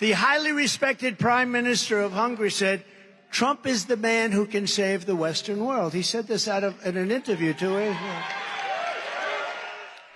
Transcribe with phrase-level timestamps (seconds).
[0.00, 2.80] the highly respected prime minister of Hungary, said,
[3.32, 5.92] Trump is the man who can save the Western world.
[5.92, 7.96] He said this out of in an interview to a.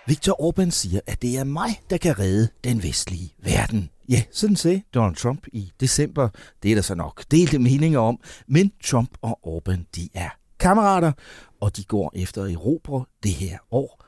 [0.07, 3.91] Viktor Orbán siger, at det er mig, der kan redde den vestlige verden.
[4.09, 6.29] Ja, sådan sagde Donald Trump i december.
[6.63, 8.21] Det er der så nok delte meninger om.
[8.49, 10.29] Men Trump og Orbán, de er
[10.61, 11.13] kammerater,
[11.61, 14.05] og de går efter Europa det her år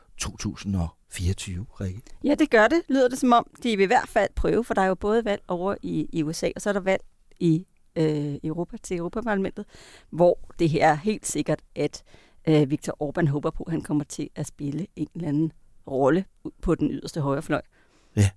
[1.15, 2.01] 2024, Rikke.
[2.25, 3.47] Ja, det gør det, lyder det som om.
[3.63, 6.23] De vil i hvert fald prøve, for der er jo både valg over i, i
[6.23, 7.03] USA, og så er der valg
[7.41, 7.67] i
[7.97, 9.65] øh, Europa til Europaparlamentet,
[10.11, 12.03] hvor det her er helt sikkert, at
[12.49, 15.53] øh, Viktor Orbán håber på, at han kommer til at spille en eller anden
[15.87, 16.25] rolle
[16.63, 17.63] på den yderste højrefløj.
[18.17, 18.31] Ja,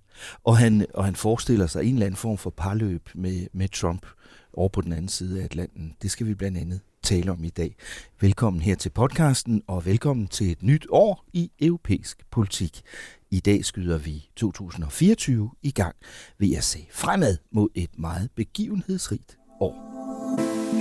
[0.44, 4.06] og han, og han forestiller sig en eller anden form for parløb med, med Trump
[4.52, 5.94] over på den anden side af Atlanten.
[6.02, 7.74] Det skal vi blandt andet tale om i dag.
[8.20, 12.80] Velkommen her til podcasten, og velkommen til et nyt år i europæisk politik.
[13.30, 15.96] I dag skyder vi 2024 i gang
[16.38, 19.74] ved at se fremad mod et meget begivenhedsrigt år.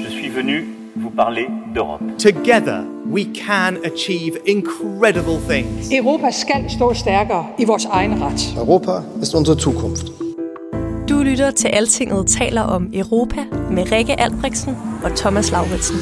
[0.03, 0.58] Je suis venu
[0.95, 2.03] vous parler d'Europe.
[2.19, 2.80] Together,
[3.12, 5.91] we can achieve incredible things.
[5.91, 8.53] Europa skal stå stærkere i vores egen ret.
[8.58, 8.91] Europa
[9.22, 10.08] ist unsere Zukunft.
[11.28, 15.95] Lytter til Altinget taler om Europa med Rikke Albrechtsen og Thomas Lauritsen.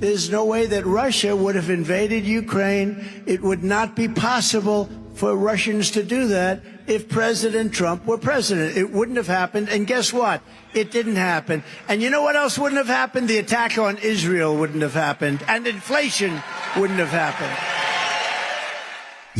[0.00, 2.96] There's no way that Russia would have invaded Ukraine.
[3.26, 8.76] It would not be possible for Russians to do that if President Trump were president.
[8.76, 9.68] It wouldn't have happened.
[9.68, 10.40] And guess what?
[10.74, 11.62] It didn't happen.
[11.88, 13.28] And you know what else wouldn't have happened?
[13.28, 15.38] The attack on Israel wouldn't have happened.
[15.48, 16.30] And inflation
[16.76, 17.56] wouldn't have happened.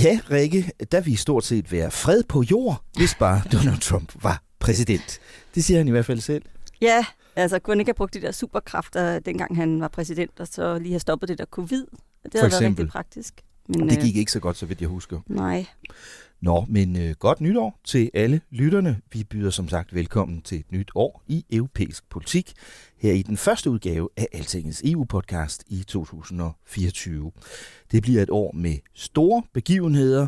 [0.05, 4.43] Ja, Rikke, der vil stort set være fred på jord, hvis bare Donald Trump var
[4.59, 5.21] præsident.
[5.55, 6.43] Det siger han i hvert fald selv.
[6.81, 7.07] Ja,
[7.37, 10.79] altså kunne han ikke have brugt de der superkræfter, dengang han var præsident, og så
[10.79, 11.85] lige have stoppet det der covid.
[12.33, 13.35] Det havde været rigtig praktisk.
[13.69, 15.21] Men, det gik ikke så godt, så vidt jeg husker.
[15.27, 15.67] Nej.
[16.41, 19.01] Nå, men øh, godt nytår til alle lytterne.
[19.13, 22.53] Vi byder som sagt velkommen til et nyt år i europæisk politik,
[22.99, 27.33] her i den første udgave af Altingets EU-podcast i 2024.
[27.93, 30.27] Det bliver et år med store begivenheder,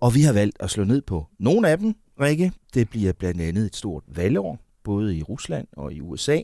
[0.00, 2.52] og vi har valgt at slå ned på nogle af dem, Rikke.
[2.74, 6.38] Det bliver blandt andet et stort valgår, både i Rusland og i USA,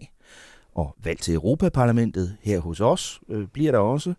[0.75, 4.15] og valg til Europaparlamentet her hos os øh, bliver der også.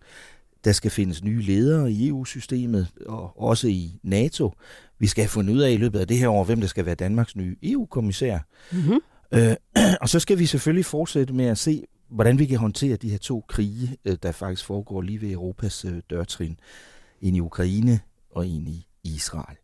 [0.66, 4.52] Der skal findes nye ledere i EU-systemet og også i NATO.
[5.00, 6.86] Vi skal have fundet ud af i løbet af det her år, hvem der skal
[6.86, 8.40] være Danmarks nye EU-kommissær.
[8.72, 9.00] Mm-hmm.
[9.34, 9.56] Øh,
[10.02, 13.18] og så skal vi selvfølgelig fortsætte med at se, hvordan vi kan håndtere de her
[13.18, 16.60] to krige, øh, der faktisk foregår lige ved Europas øh, dørtrin.
[17.22, 18.00] En i Ukraine
[18.32, 19.58] og en i Israel.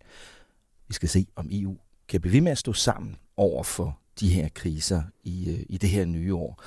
[0.88, 1.78] Vi skal se, om EU
[2.08, 5.78] kan blive ved med at stå sammen over for de her kriser i, øh, i
[5.78, 6.64] det her nye år.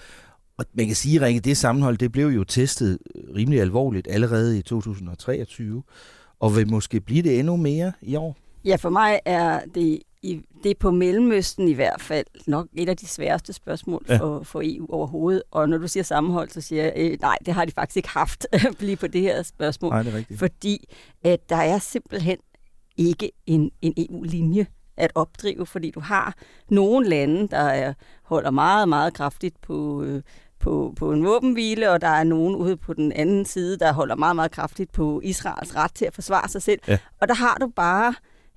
[0.58, 2.98] Og man kan sige, at det sammenhold det blev jo testet
[3.36, 5.82] rimelig alvorligt allerede i 2023,
[6.40, 8.36] og vil måske blive det endnu mere i år.
[8.64, 12.88] Ja, for mig er det, i, det er på Mellemøsten i hvert fald nok et
[12.88, 14.16] af de sværeste spørgsmål ja.
[14.16, 15.42] for, for EU overhovedet.
[15.50, 18.08] Og når du siger sammenhold, så siger jeg, øh, nej, det har de faktisk ikke
[18.08, 18.46] haft
[18.80, 19.90] lige på det her spørgsmål.
[19.90, 20.38] Nej, det er rigtigt.
[20.38, 20.88] Fordi
[21.24, 22.36] at der er simpelthen
[22.96, 26.34] ikke en, en EU-linje at opdrive, fordi du har
[26.70, 30.22] nogle lande, der er, holder meget, meget kraftigt på, øh,
[30.66, 34.14] på, på en våbenhvile, og der er nogen ude på den anden side, der holder
[34.14, 36.80] meget, meget kraftigt på Israels ret til at forsvare sig selv.
[36.88, 36.98] Ja.
[37.20, 38.14] Og der har du bare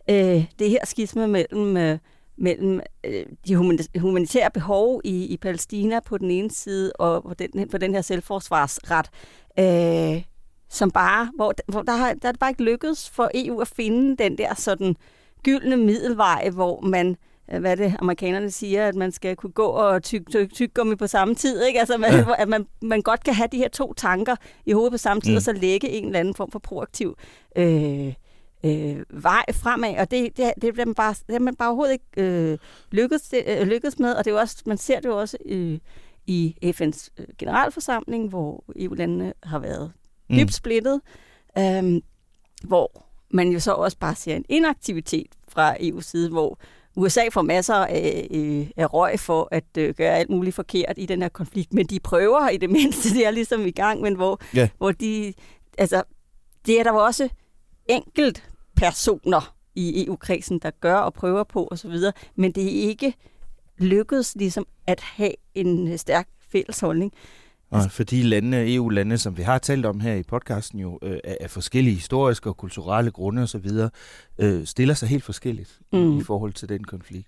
[0.10, 1.98] øh, det her skisme mellem, øh,
[2.38, 3.56] mellem øh, de
[4.00, 8.02] humanitære behov i, i Palæstina på den ene side, og på den, på den her
[8.02, 9.10] selvforsvarsret,
[9.60, 10.24] øh,
[10.70, 13.68] som bare, hvor, hvor der, har, der er det bare ikke lykkedes for EU at
[13.68, 14.96] finde den der sådan
[15.44, 17.16] gyldne middelvej, hvor man
[17.60, 21.08] hvad det amerikanerne siger, at man skal kunne gå og tykke tyk, tyk gummi på
[21.08, 21.64] samme tid.
[21.64, 21.80] Ikke?
[21.80, 22.26] Altså, man, ja.
[22.38, 24.36] at man, man godt kan have de her to tanker
[24.66, 25.36] i hovedet på samme tid, mm.
[25.36, 27.18] og så lægge en eller anden form for proaktiv
[27.56, 28.14] øh,
[28.66, 29.98] øh, vej fremad.
[29.98, 32.58] Og det, det, det, det, man bare, det er man bare overhovedet ikke øh,
[32.92, 34.14] lykkes, øh, lykkes med.
[34.14, 35.80] Og det er også, man ser det jo også øh,
[36.28, 39.92] i FN's øh, generalforsamling, hvor EU-landene har været
[40.30, 40.36] mm.
[40.38, 41.02] dybt splittet,
[41.58, 42.02] øh,
[42.64, 46.60] hvor man jo så også bare ser en inaktivitet fra EU's side, hvor
[46.96, 51.06] USA får masser af, øh, af røg for at øh, gøre alt muligt forkert i
[51.06, 54.16] den her konflikt, men de prøver i det mindste, det er ligesom i gang, men
[54.16, 54.70] hvor, Ja.
[54.78, 55.34] hvor de,
[55.78, 56.04] altså,
[56.66, 57.30] det er der jo også
[57.90, 61.92] enkelt personer i EU-kredsen, der gør og prøver på osv.,
[62.36, 63.14] men det er ikke
[63.78, 67.14] lykkedes ligesom at have en stærk fælles holdning.
[67.70, 71.50] Og fordi landene, EU-lande, som vi har talt om her i podcasten, jo øh, af
[71.50, 73.70] forskellige historiske og kulturelle grunde osv.,
[74.38, 76.20] øh, stiller sig helt forskelligt mm.
[76.20, 77.28] I forhold til den konflikt.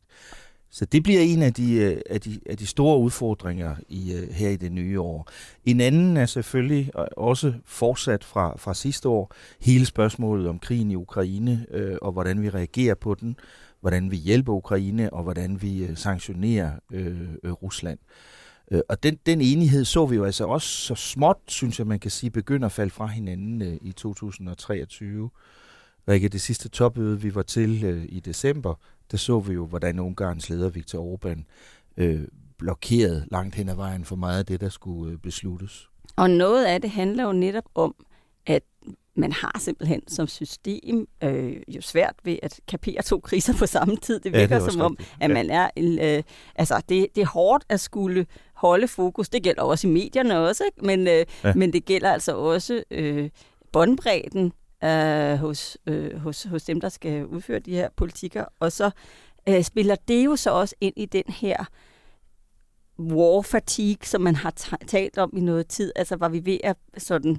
[0.73, 4.29] Så det bliver en af de, øh, af de, af de store udfordringer i, øh,
[4.29, 5.29] her i det nye år.
[5.65, 10.95] En anden er selvfølgelig også fortsat fra, fra sidste år hele spørgsmålet om krigen i
[10.95, 13.35] Ukraine øh, og hvordan vi reagerer på den,
[13.81, 17.99] hvordan vi hjælper Ukraine og hvordan vi øh, sanktionerer øh, øh, Rusland.
[17.99, 18.40] Øh,
[18.89, 22.11] Og den, den enighed så vi jo altså også så småt, synes jeg, man kan
[22.11, 25.29] sige, begynder at falde fra hinanden øh, i 2023.
[26.07, 28.75] Rikke, det sidste topmøde, vi var til øh, i december,
[29.11, 31.43] der så vi jo, hvordan Ungarns leder Viktor Orbán
[31.97, 32.27] øh,
[32.57, 35.89] blokerede langt hen ad vejen for meget af det, der skulle øh, besluttes.
[36.15, 37.95] Og noget af det handler jo netop om,
[38.45, 38.63] at
[39.15, 43.97] man har simpelthen som system øh, jo svært ved at kapere to kriser på samme
[43.97, 44.19] tid.
[44.19, 45.69] Det Ja, det virker som om, at man er...
[45.77, 46.23] Øh,
[46.55, 48.25] altså, det, det er hårdt at skulle
[48.61, 49.29] holde fokus.
[49.29, 50.85] Det gælder også i medierne også, ikke?
[50.85, 51.53] Men, øh, Ja.
[51.55, 53.29] men det gælder altså også øh,
[53.71, 54.53] båndbredden
[54.83, 58.45] øh, hos, øh, hos, hos dem, der skal udføre de her politikker.
[58.59, 58.91] Og så
[59.49, 61.65] øh, spiller det jo så også ind i den her
[62.99, 65.91] war fatigue, som man har ta- talt om i noget tid.
[65.95, 67.37] Altså var vi ved at sådan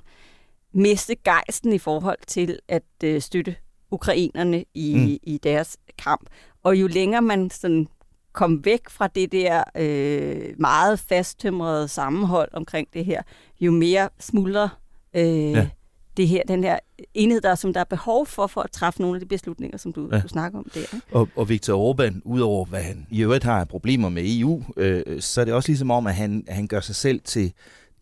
[0.74, 3.56] miste gejsten i forhold til at øh, støtte
[3.90, 5.18] ukrainerne i, mm.
[5.32, 6.30] i deres kamp.
[6.62, 7.88] Og jo længere man sådan
[8.32, 13.22] kom væk fra det der øh, meget fasttømrede sammenhold omkring det her,
[13.60, 14.68] jo mere smuldrer
[15.16, 15.68] øh, Ja.
[16.16, 16.78] det her, den her
[17.14, 19.92] enhed, der, som der er behov for, for at træffe nogle af de beslutninger, som
[19.92, 20.20] du, Ja.
[20.20, 20.80] du snakker om der.
[20.80, 21.00] Ikke?
[21.12, 25.40] Og, og Viktor Orbán, udover hvad han i øvrigt har problemer med EU, øh, så
[25.40, 27.52] er det også ligesom om, at han, at han gør sig selv til,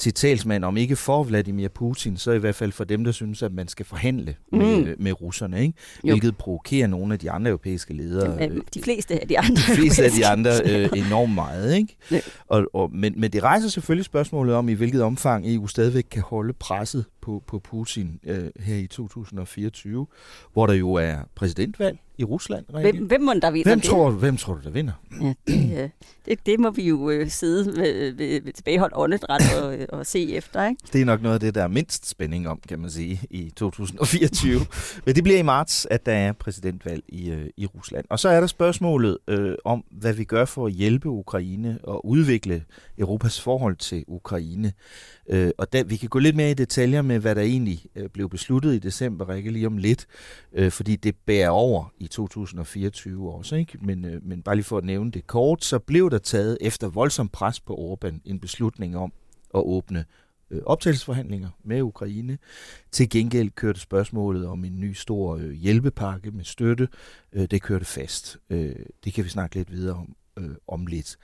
[0.00, 3.42] til talsmand, om ikke for Vladimir Putin, så i hvert fald for dem, der synes,
[3.42, 4.94] at man skal forhandle med, Mm.
[4.98, 5.74] med russerne, ikke?
[6.04, 6.12] Jo.
[6.12, 8.48] hvilket provokerer nogle af de andre europæiske ledere.
[8.50, 9.54] Øh, De fleste af de andre.
[9.54, 11.74] de fleste af de andre øh, enormt meget.
[11.76, 11.96] Ikke?
[12.10, 12.20] Ja.
[12.48, 16.22] Og, og, men, men det rejser selvfølgelig spørgsmålet om, i hvilket omfang EU stadigvæk kan
[16.22, 20.06] holde presset på, på Putin øh, her i 2024,
[20.52, 22.64] hvor der jo er præsidentvalg i Rusland.
[22.74, 22.92] Rikke.
[22.92, 23.90] Hvem, hvem må der vinder hvem, det?
[23.90, 24.92] tror, hvem tror du, der vinder?
[25.20, 25.88] Ja, det, øh,
[26.26, 30.06] det, det må vi jo øh, sidde ved, ved, ved tilbageholdt åndedræt og, øh, og
[30.06, 30.82] se efter, ikke?
[30.92, 33.50] Det er nok noget af det, der er mindst spænding om, kan man sige, i
[33.56, 34.60] 2024.
[35.06, 38.04] Men det bliver i marts, at der er præsidentvalg i, øh, i Rusland.
[38.10, 42.06] Og så er der spørgsmålet øh, om, hvad vi gør for at hjælpe Ukraine og
[42.06, 42.64] udvikle
[42.98, 44.72] Europas forhold til Ukraine.
[45.28, 48.08] Øh, og der, vi kan gå lidt mere i detaljer med, hvad der egentlig øh,
[48.08, 50.06] blev besluttet i december, Rikke, lige om lidt,
[50.52, 53.56] øh, fordi det bærer over i 2024 også.
[53.56, 53.78] Ikke?
[53.80, 56.88] Men, øh, men bare lige for at nævne det kort, så blev der taget efter
[56.88, 59.12] voldsom pres på Orbán en beslutning om
[59.54, 60.04] at åbne
[60.50, 62.38] øh, optagelsesforhandlinger med Ukraine.
[62.90, 66.88] Til gengæld kørte spørgsmålet om en ny stor øh, hjælpepakke med støtte.
[67.32, 68.38] Øh, det kørte fast.
[68.50, 71.16] Øh, det kan vi snakke lidt videre om, øh, om lidt.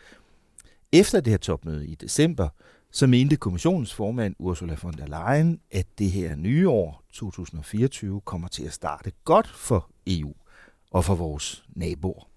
[0.92, 2.48] Efter det her topmøde i december,
[2.90, 8.48] så mente kommissionens formand Ursula von der Leyen, at det her nye år, 2024, kommer
[8.48, 10.34] til at starte godt for EU
[10.96, 12.28] og for vores naboer.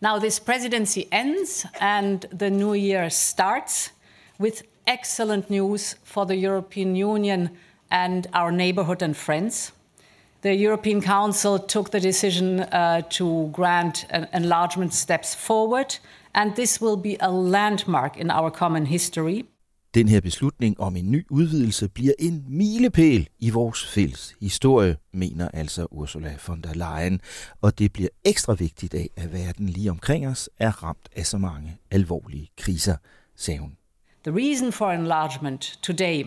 [0.00, 3.92] Now, this presidency ends and the new year starts
[4.40, 7.48] with excellent news for the European Union
[7.90, 9.72] and our neighborhood and friends.
[10.42, 15.98] The European Council took the decision uh, to grant an enlargement steps forward,
[16.32, 19.44] and this will be a landmark in our common history.
[19.94, 25.48] Den her beslutning om en ny udvidelse bliver en milepæl i vores fælles historie, mener
[25.48, 27.20] altså Ursula von der Leyen.
[27.60, 31.38] Og det bliver ekstra vigtigt af, at verden lige omkring os er ramt af så
[31.38, 32.96] mange alvorlige kriser,
[33.36, 33.76] sagde hun.
[34.24, 36.24] The reason for enlargement today,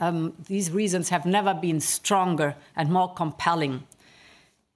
[0.00, 3.74] um, these reasons have never been stronger and more compelling.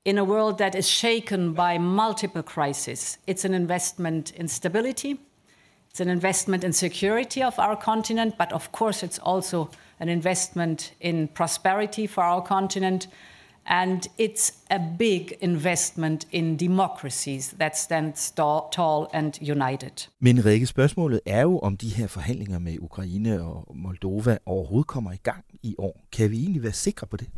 [0.05, 5.15] In a world that is shaken by multiple crises, it's an investment in stability,
[5.95, 9.69] it's an investment in security of our continent, but of course, it's also
[10.01, 13.09] an investment in prosperity for our continent.
[13.67, 20.09] And it's a big investment in democracies that stand sta- tall and united.
[20.21, 25.13] Men Rikke, spørgsmålet er jo, om de her forhandlinger med Ukraine og Moldova overhovedet kommer
[25.13, 26.01] i gang i år.
[26.13, 27.29] Kan vi egentlig være sikre på det?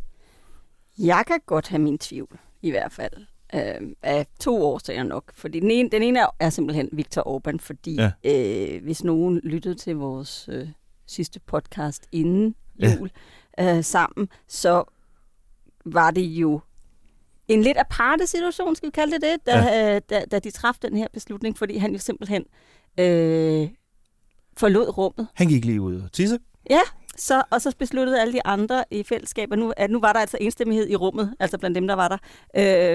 [0.97, 3.25] Jeg kan godt have min tvivl, i hvert fald.
[3.55, 5.31] Øh, af to årsager nok.
[5.35, 8.11] Fordi den ene, den ene er, er simpelthen Viktor Orbán, fordi Ja.
[8.23, 8.75] ja.
[8.75, 10.67] øh, hvis nogen lyttede til vores øh,
[11.07, 12.95] sidste podcast inden Ja.
[12.99, 13.09] jul
[13.59, 14.83] øh, sammen, så
[15.85, 16.59] var det jo
[17.47, 19.99] en lidt aparte situation, skal vi kalde det det, da, ja.
[19.99, 22.43] da, da de træffede den her beslutning, fordi han jo simpelthen
[22.99, 23.69] øh,
[24.57, 25.27] forlod rummet.
[25.33, 26.39] Han gik lige ud og tisse.
[26.69, 26.79] Ja,
[27.17, 30.19] så, og så besluttede alle de andre i fællesskab, at nu, at nu var der
[30.19, 32.17] altså enstemmighed i rummet, altså blandt dem, der var der.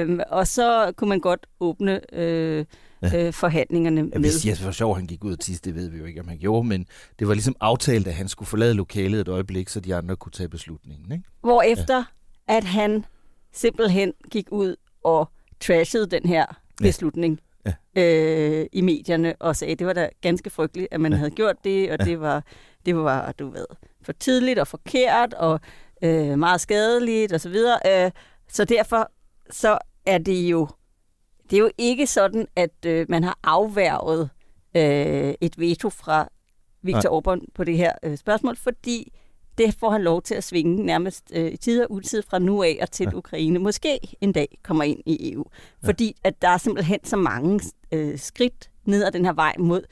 [0.02, 2.64] Øh, og så kunne man godt åbne øh,
[3.02, 3.26] ja.
[3.26, 4.20] øh, forhandlingerne ja, med.
[4.20, 6.38] Vi siger, for sjov, han gik ud tisse, det ved vi jo ikke, om han
[6.38, 6.86] gjorde, men
[7.18, 10.32] det var ligesom aftalt, at han skulle forlade lokalet et øjeblik, så de andre kunne
[10.32, 11.12] tage beslutningen.
[11.12, 11.24] Ikke?
[11.40, 12.04] Hvorefter,
[12.48, 12.56] ja.
[12.56, 13.04] at han
[13.52, 16.44] simpelthen gik ud og trashede den her
[16.78, 17.32] beslutning.
[17.32, 18.02] Ja ja.
[18.02, 21.18] øh, i medierne og sagde, at det var da ganske frygteligt, at man ja.
[21.18, 22.04] havde gjort det, og ja.
[22.04, 22.44] det var,
[22.86, 23.66] det var, du ved,
[24.04, 25.60] for tidligt og forkert og
[26.02, 27.54] øh, meget skadeligt osv.
[27.54, 28.10] Så, øh,
[28.48, 29.10] så derfor
[29.50, 30.68] så er det jo
[31.50, 34.30] det er jo ikke sådan, at øh, man har afværget
[34.76, 36.28] øh, et veto fra
[36.82, 39.12] Viktor Orbán på det her øh, spørgsmål, fordi
[39.58, 42.62] det får han lov til at svinge nærmest øh, i tid og utid fra nu
[42.62, 43.16] af og til ja.
[43.16, 43.58] Ukraine.
[43.58, 45.44] Måske en dag kommer ind i EU.
[45.82, 45.88] Ja.
[45.88, 47.60] Fordi at der er simpelthen så mange
[47.92, 49.82] øh, skridt ned ad den her vej mod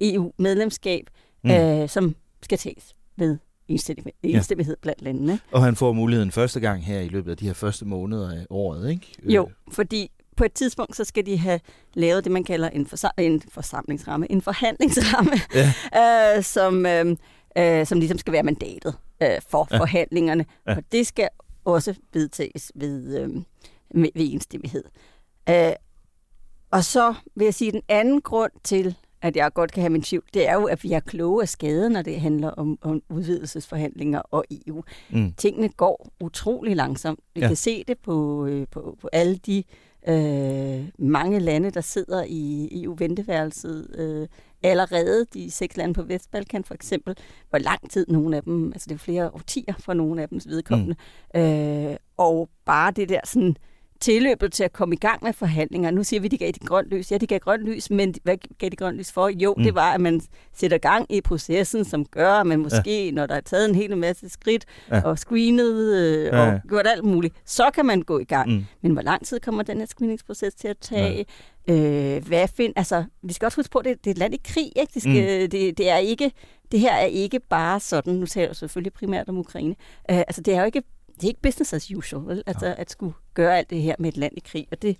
[0.00, 1.10] EU-medlemskab,
[1.44, 1.50] mm.
[1.50, 3.38] øh, som skal tages ved
[3.72, 4.82] enstemmighed ja.
[4.82, 5.40] blandt landene.
[5.52, 8.46] Og han får muligheden første gang her i løbet af de her første måneder af
[8.50, 9.14] året, ikke?
[9.24, 11.60] Jo, fordi på et tidspunkt, så skal de have
[11.94, 15.32] lavet det, man kalder en, forsa- en forsamlingsramme, en forhandlingsramme,
[15.94, 16.36] ja.
[16.36, 17.16] øh, som, øh,
[17.58, 19.78] øh, som ligesom skal være mandatet øh, for ja.
[19.78, 20.44] forhandlingerne.
[20.66, 20.76] Ja.
[20.76, 21.28] Og det skal
[21.64, 23.28] også vedtages ved, øh,
[23.94, 24.84] ved, ved enstemmighed.
[25.48, 25.72] Øh,
[26.70, 30.02] og så vil jeg sige, den anden grund til, at jeg godt kan have min
[30.02, 33.02] tvivl, det er jo, at vi er kloge af skade, når det handler om, om
[33.10, 34.82] udvidelsesforhandlinger og EU.
[35.10, 35.32] Mm.
[35.32, 37.20] Tingene går utrolig langsomt.
[37.34, 37.46] Vi ja.
[37.46, 39.64] kan se det på, øh, på, på alle de
[40.08, 44.28] øh, mange lande, der sidder i EU-venteværelset øh,
[44.62, 45.26] allerede.
[45.34, 47.16] De seks lande på Vestbalkan for eksempel.
[47.50, 50.40] Hvor lang tid nogle af dem, altså det er flere årtier for nogle af dem
[50.46, 50.96] vedkommende.
[51.34, 51.40] Mm.
[51.40, 53.56] Øh, og bare det der sådan
[54.02, 55.90] tilløbet til at komme i gang med forhandlinger.
[55.90, 57.12] Nu siger vi, at de gav de grønt lys.
[57.12, 59.28] Ja, de gav grønt lys, men hvad gav de grønt lys for?
[59.28, 59.62] Jo, mm.
[59.62, 60.20] det var, at man
[60.52, 63.10] sætter gang i processen, som gør, at man måske, ja.
[63.10, 65.00] når der er taget en hel masse skridt, ja.
[65.00, 66.52] og screenet øh, ja.
[66.52, 68.50] og gjort alt muligt, så kan man gå i gang.
[68.50, 68.64] Mm.
[68.82, 71.26] Men hvor lang tid kommer den her screeningsproces til at tage?
[71.68, 71.74] Ja.
[71.74, 74.34] Øh, hvad find, altså, vi skal også huske på, at det, det er et land
[74.34, 74.72] i krig.
[74.76, 74.90] Ikke?
[74.94, 75.50] Det, skal, mm.
[75.50, 76.32] det, det, er ikke,
[76.72, 79.74] det her er ikke bare sådan, nu taler jeg selvfølgelig primært om Ukraine,
[80.10, 80.82] øh, altså det er jo ikke
[81.22, 82.42] det er ikke business as usual, vel?
[82.46, 82.74] Altså, ja.
[82.76, 84.66] at skulle gøre alt det her med et land i krig.
[84.70, 84.96] Og det,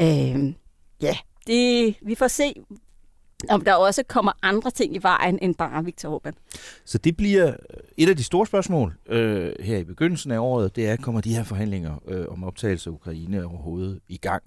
[0.00, 0.54] øh,
[1.02, 1.16] ja,
[1.46, 2.54] det, vi får se,
[3.50, 6.32] om der også kommer andre ting i vejen end bare Viktor Orbán.
[6.84, 7.54] Så det bliver øh,
[7.96, 11.34] et af de store spørgsmål øh, her i begyndelsen af året, det er, kommer de
[11.34, 14.42] her forhandlinger øh, om optagelse af Ukraine overhovedet i gang?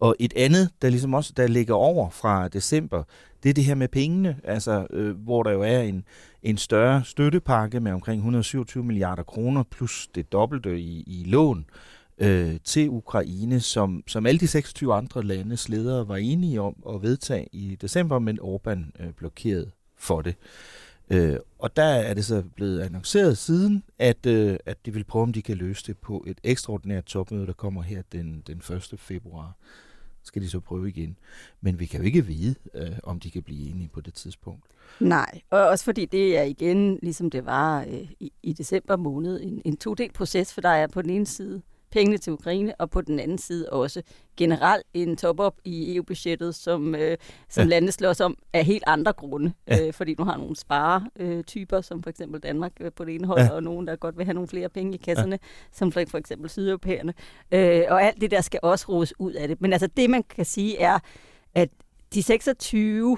[0.00, 3.02] Og et andet, der ligesom også der ligger over fra december,
[3.42, 6.04] det er det her med pengene, altså øh, hvor der jo er en,
[6.42, 11.95] en større støttepakke med omkring 127 milliarder kroner, plus det dobbelte i, i lån øh,
[12.18, 17.02] Øh, til Ukraine, som, som alle de 26 andre landes ledere var enige om at
[17.02, 20.34] vedtage i december, men Orbán øh, blokerede for det.
[21.10, 25.22] Øh, og der er det så blevet annonceret siden, at, øh, at de vil prøve,
[25.22, 28.94] om de kan løse det på et ekstraordinært topmøde, der kommer her den, den 1.
[28.98, 29.56] februar.
[30.22, 31.16] Skal de så prøve igen.
[31.60, 34.64] Men vi kan jo ikke vide, øh, om de kan blive enige på det tidspunkt.
[35.00, 39.40] Nej, og også fordi det er igen, ligesom det var øh, i, i december måned,
[39.42, 41.62] en, en to-del proces, for der er på den ene side
[41.96, 44.02] pengene til Ukraine, og på den anden side også
[44.36, 47.16] generelt en top-up i EU-budgettet, som, øh,
[47.48, 47.68] som ja.
[47.68, 49.52] landet slås om af helt andre grunde.
[49.68, 49.86] Ja.
[49.86, 53.40] Øh, fordi nu har nogle sparetyper, som for eksempel Danmark øh, på det ene hold,
[53.40, 53.50] ja.
[53.50, 55.48] og nogen, der godt vil have nogle flere penge i kasserne, ja.
[55.72, 57.14] som for, for eksempel sydeuropæerne.
[57.52, 59.60] Øh, og alt det der skal også rodes ud af det.
[59.60, 60.98] Men altså det, man kan sige, er,
[61.54, 61.68] at
[62.14, 63.16] de 26,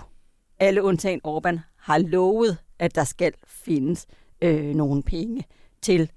[0.59, 4.07] alle undtagen Orbán, har lovet, at der skal findes
[4.43, 5.45] øh, nogle penge
[5.83, 6.11] til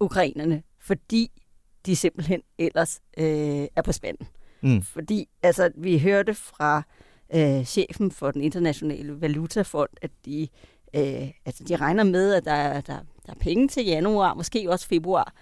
[0.00, 1.30] ukrainerne, fordi
[1.86, 4.26] de simpelthen ellers øh, er på spanden.
[4.62, 4.82] Mm.
[4.82, 6.82] Fordi altså, vi hørte fra
[7.34, 10.48] øh, chefen for den internationale valutafond, at de,
[10.94, 14.88] øh, altså, de regner med, at der, der, der er penge til januar, måske også
[14.88, 15.34] februar,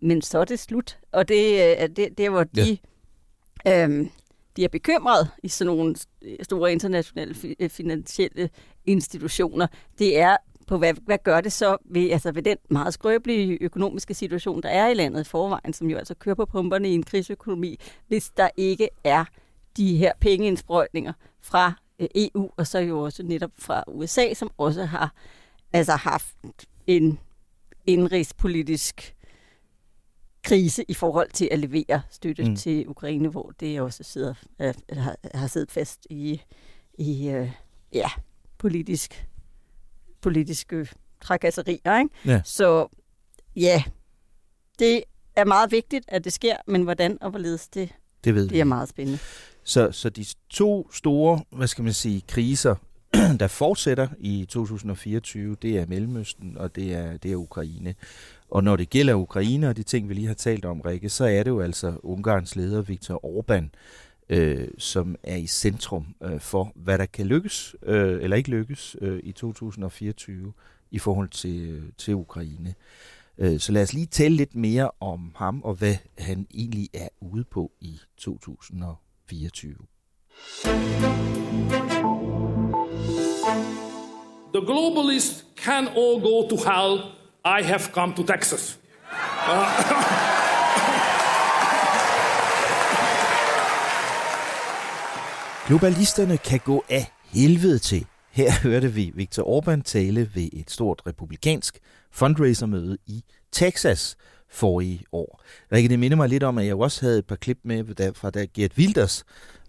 [0.00, 0.98] men så er det slut.
[1.12, 2.78] Og det er øh, det, det, hvor de,
[3.64, 3.88] ja.
[3.88, 4.06] øh,
[4.56, 5.96] de er bekymret i sådan nogle
[6.42, 7.34] store internationale
[7.68, 8.50] finansielle
[8.86, 9.66] institutioner,
[9.98, 10.36] det er,
[10.70, 14.68] på, hvad, hvad gør det så ved, altså ved den meget skrøbelige økonomiske situation, der
[14.68, 18.30] er i landet i forvejen, som jo altså kører på pumperne i en krigsøkonomi, hvis
[18.30, 19.24] der ikke er
[19.76, 24.84] de her pengeindsprøjtninger fra øh, EU, og så jo også netop fra USA, som også
[24.84, 25.14] har
[25.72, 26.36] altså haft
[26.86, 27.18] en
[27.86, 29.14] indrigspolitisk
[30.42, 32.56] krise i forhold til at levere støtte mm.
[32.56, 36.42] til Ukraine, hvor det også sidder, øh, har, har siddet fast i,
[36.98, 37.50] i øh,
[37.92, 38.10] ja,
[38.58, 39.26] politisk
[40.22, 40.88] politiske
[41.20, 41.98] trakasserier.
[41.98, 42.10] Ikke?
[42.26, 42.40] Ja.
[42.44, 42.88] Så
[43.56, 43.82] ja,
[44.78, 45.02] det
[45.36, 47.88] er meget vigtigt, at det sker, men hvordan og hvorledes det,
[48.24, 49.18] det, ved det er meget spændende.
[49.64, 52.74] Så, så de to store, hvad skal man sige, kriser,
[53.40, 57.94] der fortsætter i 2024, det er Mellemøsten og det er, det er Ukraine.
[58.50, 61.24] Og når det gælder Ukraine og de ting, vi lige har talt om, Rikke, så
[61.24, 63.68] er det jo altså Ungarns leder, Viktor Orbán,
[64.30, 68.96] øh, som er i centrum øh, for, hvad der kan lykkes øh, eller ikke lykkes
[69.00, 70.52] øh, i 2024
[70.90, 72.74] i forhold til, øh, til Ukraine.
[73.38, 77.08] Øh, så lad os lige tale lidt mere om ham og hvad han egentlig er
[77.20, 79.74] ude på i 2024.
[84.54, 86.98] The globalists can all go to hell.
[87.44, 88.78] I have come to Texas.
[89.50, 90.29] Uh,
[95.70, 98.06] Globalisterne kan gå af helvede til.
[98.30, 101.78] Her hørte vi Viktor Orbán tale ved et stort republikansk
[102.12, 104.16] fundraisermøde i Texas
[104.48, 105.42] forrige år.
[105.72, 108.30] Rikke, det minder mig lidt om, at jeg også havde et par klip med fra
[108.30, 109.24] da Gert Wilders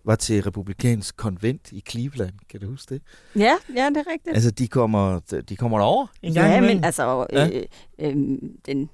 [0.05, 2.33] var til republikansk konvent i Cleveland.
[2.49, 3.01] Kan du huske det?
[3.35, 4.35] Ja, ja, det er rigtigt.
[4.35, 7.49] Altså, de kommer, de kommer derover en gang Ja, men altså, ja.
[7.49, 7.63] øh,
[7.99, 8.15] øh,
[8.65, 8.89] den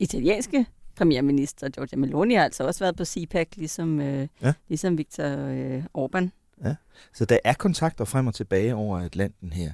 [0.00, 0.66] italienske
[0.98, 4.52] premierminister Giorgia Meloni har altså også været på CPAC, ligesom, øh, ja.
[4.68, 6.28] ligesom Viktor øh, Orbán.
[6.64, 6.74] Ja,
[7.12, 9.72] så der er kontakter frem og tilbage over Atlanten her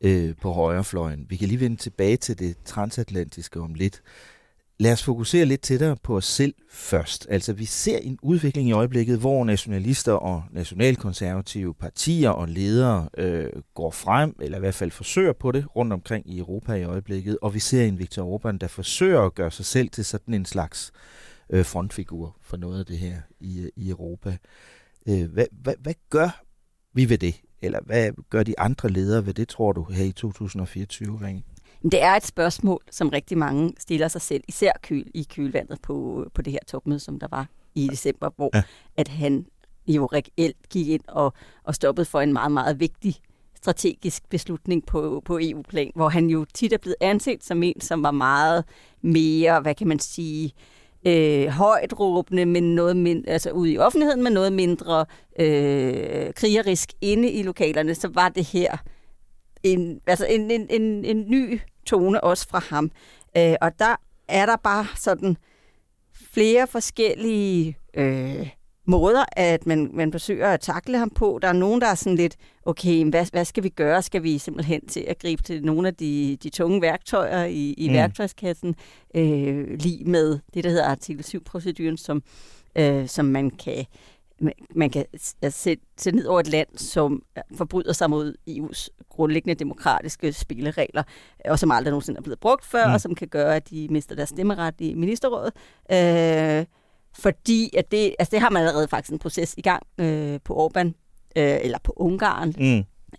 [0.00, 1.26] øh, på højrefløjen.
[1.28, 4.02] Vi kan lige vende tilbage til det transatlantiske om lidt.
[4.78, 7.26] Lad os fokusere lidt tættere på os selv først.
[7.30, 13.50] Altså, vi ser en udvikling i øjeblikket, hvor nationalister og nationalkonservative partier og ledere øh,
[13.74, 17.38] går frem, eller i hvert fald forsøger på det, rundt omkring i Europa i øjeblikket.
[17.42, 20.44] Og vi ser en Viktor Orbán, der forsøger at gøre sig selv til sådan en
[20.44, 20.92] slags
[21.50, 24.36] øh, frontfigur for noget af det her i, i Europa.
[25.08, 26.42] Øh, hvad, hvad, hvad gør
[26.94, 27.40] vi ved det?
[27.62, 31.18] Eller hvad gør de andre ledere ved det, tror du, her i 2024,
[31.82, 31.92] Ring?
[31.92, 36.26] Det er et spørgsmål, som rigtig mange stiller sig selv, især køl, i kølvandet på,
[36.34, 38.62] på det her topmøde, som der var i december, hvor ja.
[38.96, 39.46] at han
[39.86, 41.32] jo reelt gik ind og,
[41.64, 43.16] og stoppede for en meget, meget vigtig
[43.54, 48.02] strategisk beslutning på, på EU-plan, hvor han jo tit er blevet anset som en, som
[48.02, 48.64] var meget
[49.02, 50.52] mere, hvad kan man sige,
[51.06, 55.06] øh, højt råbende, men noget mindre, altså ude i offentligheden, men noget mindre
[55.38, 58.76] øh, krigerisk inde i lokalerne, så var det her
[59.62, 62.90] en, altså en, en, en, en ny tone også fra ham.
[63.36, 63.96] Øh, og der
[64.28, 65.36] er der bare sådan
[66.32, 68.48] flere forskellige øh,
[68.86, 71.38] måder, at man, man forsøger at takle ham på.
[71.42, 74.02] Der er nogen, der er sådan lidt, okay, hvad, hvad skal vi gøre?
[74.02, 77.88] Skal vi simpelthen til at gribe til nogle af de, de tunge værktøjer i, i
[77.88, 77.94] mm.
[77.94, 78.74] værktøjskassen,
[79.14, 82.22] øh, lige med det, der hedder artikel 7-proceduren, som,
[82.76, 83.84] øh, som man kan
[84.74, 85.04] man kan
[85.50, 87.22] sætte, sætte ned over et land, som
[87.56, 91.02] forbryder sig mod EU's grundlæggende demokratiske spilleregler,
[91.44, 92.92] og som aldrig nogensinde er blevet brugt før, mm.
[92.92, 95.52] og som kan gøre, at de mister deres stemmeret i ministerrådet.
[95.92, 96.66] Øh,
[97.18, 100.66] fordi at det, altså det har man allerede faktisk en proces i gang øh, på
[100.66, 100.86] Orbán,
[101.36, 102.78] øh, eller på Ungarn, mm.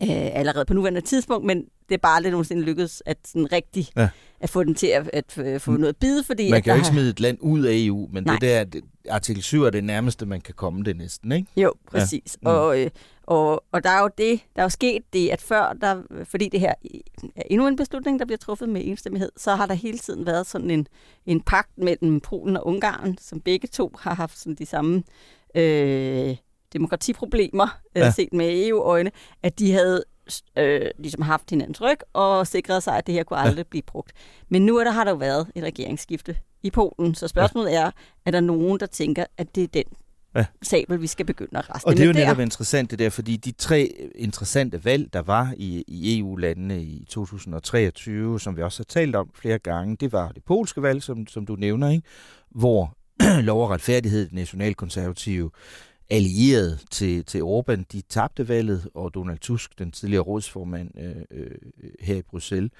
[0.10, 3.88] øh, allerede på nuværende tidspunkt, men det er bare aldrig nogensinde lykkedes at sådan rigtig
[3.96, 4.10] ja.
[4.44, 6.52] At få den til at, at, at få noget bid, fordi...
[6.52, 8.34] Man kan jo ikke smide et land ud af EU, men Nej.
[8.34, 11.48] det der, det, artikel 7 er det nærmeste, man kan komme det næsten, ikke?
[11.58, 12.38] Jo, præcis.
[12.44, 12.50] Ja.
[12.50, 12.56] Mm.
[12.56, 12.90] Og, øh,
[13.24, 16.50] og, og der er jo det, der er jo sket det, at før, der, fordi
[16.50, 16.74] det her
[17.36, 20.48] er endnu en beslutning, der bliver truffet med enstemmighed, så har der hele tiden været
[20.48, 20.88] sådan en,
[21.26, 25.04] en pagt mellem Polen og Ungarn, som begge to har haft sådan de samme
[25.56, 26.36] øh,
[26.74, 28.12] demokratiproblemer, øh, ja.
[28.12, 29.12] set med EU-øjne,
[29.44, 30.04] at de havde
[30.58, 33.70] øh, ligesom haft hinandens ryg og sikret sig, at det her kunne aldrig ja.
[33.70, 34.12] blive brugt.
[34.50, 37.82] Men nu er der, har der jo været et regeringsskifte i Polen, så spørgsmålet ja.
[37.86, 37.92] er,
[38.26, 39.84] er der nogen, der tænker, at det er den
[40.36, 40.46] ja.
[40.62, 42.44] sabel, vi skal begynde at reste Og det er jo netop der.
[42.44, 48.40] interessant det der, fordi de tre interessante valg, der var i, i EU-landene i 2023,
[48.40, 51.46] som vi også har talt om flere gange, det var det polske valg, som, som
[51.46, 52.08] du nævner, ikke?
[52.52, 52.98] hvor
[53.42, 55.52] lov og retfærdighed, nationalkonservative,
[56.10, 61.58] allieret til, til Orbán, de tabte valget, og Donald Tusk, den tidligere rådsformand øh, øh,
[62.00, 62.72] her i Bruxelles,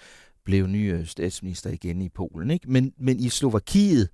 [0.46, 2.52] blev ny øh, statsminister igen i Polen.
[2.52, 2.72] Ikke?
[2.72, 4.10] Men, men i Slovakiet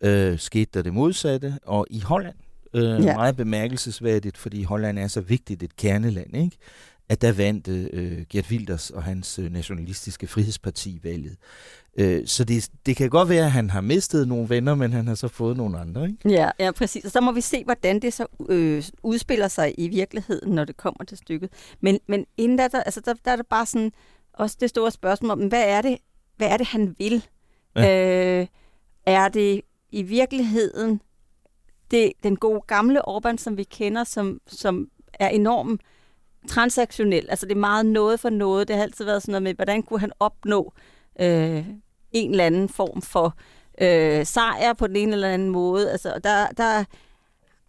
[0.00, 2.36] øh, skete der det modsatte, og i Holland,
[2.74, 3.14] øh, ja.
[3.14, 6.56] meget bemærkelsesværdigt, fordi Holland er så vigtigt et kerneland, ikke?
[7.08, 11.36] At der vandt øh, Gert Wilders og hans øh, nationalistiske frihedsparti valget.
[11.96, 15.06] Øh, så det, det kan godt være, at han har mistet nogle venner, men han
[15.06, 16.04] har så fået nogle andre.
[16.04, 16.28] Ikke?
[16.28, 17.04] Ja, ja, præcis.
[17.04, 20.76] Og så må vi se, hvordan det så øh, udspiller sig i virkeligheden, når det
[20.76, 21.50] kommer til stykket.
[21.80, 23.92] Men, men inden der, altså, der, der er det bare sådan,
[24.32, 25.98] også det store spørgsmål om, hvad er det,
[26.36, 27.26] hvad er det han vil?
[27.76, 28.40] Ja.
[28.40, 28.46] Øh,
[29.06, 31.00] er det i virkeligheden
[31.90, 35.80] det, den gode gamle Orbán, som vi kender, som, som er enormt
[36.46, 37.26] transaktionel.
[37.28, 38.68] Altså det er meget noget for noget.
[38.68, 40.72] Det har altid været sådan noget med, hvordan kunne han opnå
[41.20, 41.66] øh,
[42.12, 43.36] en eller anden form for
[43.80, 45.90] øh, sejr på den ene eller anden måde.
[45.92, 46.84] Altså, der, der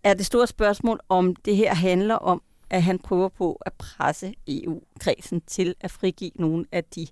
[0.03, 4.33] er det store spørgsmål, om det her handler om, at han prøver på at presse
[4.47, 7.07] EU-kredsen til at frigive nogle af de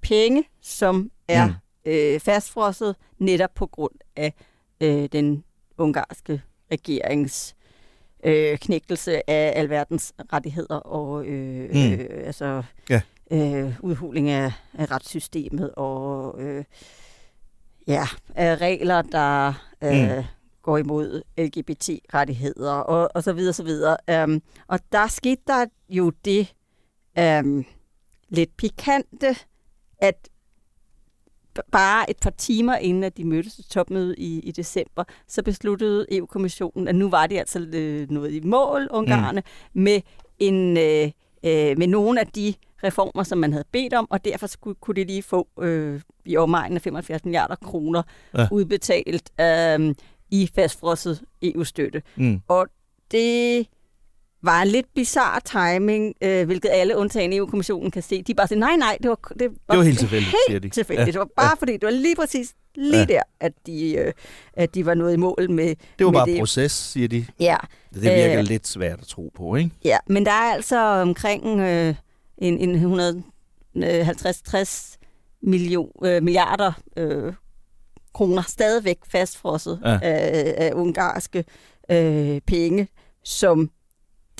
[0.00, 1.52] penge, som er mm.
[1.84, 4.34] øh, fastfrosset netop på grund af
[4.80, 5.44] øh, den
[5.78, 7.56] ungarske regerings
[8.24, 11.92] øh, knægtelse af alverdens rettigheder og øh, mm.
[11.92, 13.00] øh, altså ja.
[13.30, 16.64] øh, udhuling af, af retssystemet og øh,
[17.86, 18.04] ja,
[18.34, 19.52] af regler, der
[19.82, 20.24] øh, mm.
[20.62, 24.24] går imod LGBT-rettigheder og, og så videre, så videre.
[24.24, 26.54] Um, og der skete der jo det
[27.20, 27.64] um,
[28.28, 29.36] lidt pikante,
[29.98, 30.28] at
[31.72, 36.06] bare et par timer inden, at de mødtes til topmødet i, i december, så besluttede
[36.16, 39.42] EU-kommissionen, at nu var de altså øh, nået i mål, ungarerne,
[39.74, 39.82] mm.
[39.82, 40.00] med,
[40.38, 41.10] en, øh,
[41.44, 44.94] øh, med nogle af de reformer, som man havde bedt om, og derfor skulle, kunne
[44.94, 48.02] de lige få øh, i omegnen af 75 milliarder kroner
[48.38, 48.48] ja.
[48.50, 49.94] udbetalt øh,
[50.30, 52.02] i fastfrosset EU-støtte.
[52.16, 52.40] Mm.
[52.48, 52.66] Og
[53.10, 53.66] det
[54.42, 58.22] var en lidt bizarre timing, øh, hvilket alle undtagen EU-kommissionen kan se.
[58.22, 60.58] De bare sagde, nej, nej, det var, det var, det var helt tilfældigt, helt siger
[60.60, 60.68] de.
[60.68, 61.06] tilfældigt.
[61.06, 61.12] Ja.
[61.12, 61.54] Det var bare ja.
[61.58, 63.04] fordi, det var lige præcis lige ja.
[63.04, 64.12] der, at de, øh,
[64.54, 65.66] at de var nået i mål med
[65.98, 66.38] Det var med bare det.
[66.38, 67.26] proces, siger de.
[67.40, 67.56] Ja.
[67.94, 69.70] Det virker øh, lidt svært at tro på, ikke?
[69.84, 71.94] Ja, men der er altså omkring øh,
[72.38, 73.02] en, en
[73.76, 74.96] 150-60
[75.42, 77.32] million, øh, milliarder øh,
[78.14, 79.98] kroner stadigvæk fastfrosset ja.
[80.02, 81.44] af, af ungarske
[81.90, 82.88] øh, penge,
[83.24, 83.70] som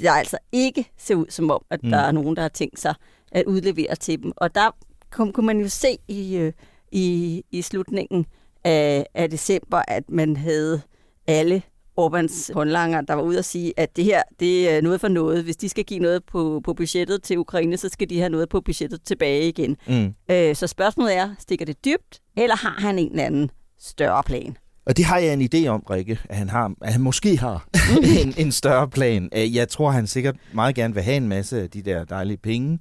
[0.02, 1.90] der altså ikke ser ud som om, at mm.
[1.90, 2.94] der er nogen, der har tænkt sig
[3.32, 4.32] at udlevere til dem.
[4.36, 4.76] Og der
[5.10, 6.52] kom, kunne man jo se i, øh,
[6.92, 8.26] i, i slutningen
[8.64, 10.82] af, af december, at man havde
[11.26, 11.62] alle
[11.96, 15.44] Orbans håndlanger, der var ude at sige, at det her det er noget for noget.
[15.44, 18.48] Hvis de skal give noget på, på budgettet til Ukraine, så skal de have noget
[18.48, 19.76] på budgettet tilbage igen.
[19.88, 20.14] Mm.
[20.30, 24.56] Øh, så spørgsmålet er, stikker det dybt, eller har han en eller anden større plan?
[24.90, 27.68] Og det har jeg en idé om, Rikke, at han, har, at han måske har
[28.22, 29.28] en, en større plan.
[29.36, 32.36] Øh, jeg tror, han sikkert meget gerne vil have en masse af de der dejlige
[32.36, 32.78] penge,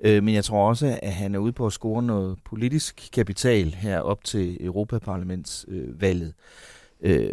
[0.00, 3.74] øh, men jeg tror også, at han er ude på at score noget politisk kapital
[3.74, 6.34] her op til Europaparlamentsvalget.
[7.00, 7.30] Øh,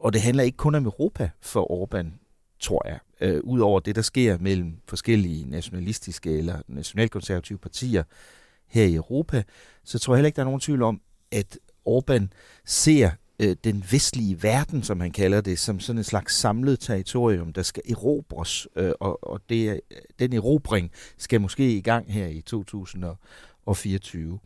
[0.00, 2.06] og det handler ikke kun om Europa for Orbán,
[2.60, 2.98] tror jeg.
[3.44, 8.02] Udover det, der sker mellem forskellige nationalistiske eller nationalkonservative partier
[8.68, 9.42] her i Europa,
[9.84, 11.00] så tror jeg heller ikke, der er nogen tvivl om,
[11.32, 12.26] at Orbán
[12.64, 17.52] ser øh, den vestlige verden, som han kalder det, som sådan et slags samlet territorium,
[17.52, 19.80] der skal erobres, øh, og, og det,
[20.18, 24.38] den erobring skal måske i gang her i 2024.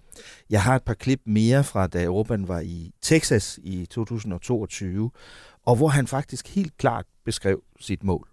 [0.51, 5.11] Jeg har et par klip mere fra, da Orbán var i Texas i 2022,
[5.67, 8.29] og hvor han faktisk helt klart beskrev sit mål.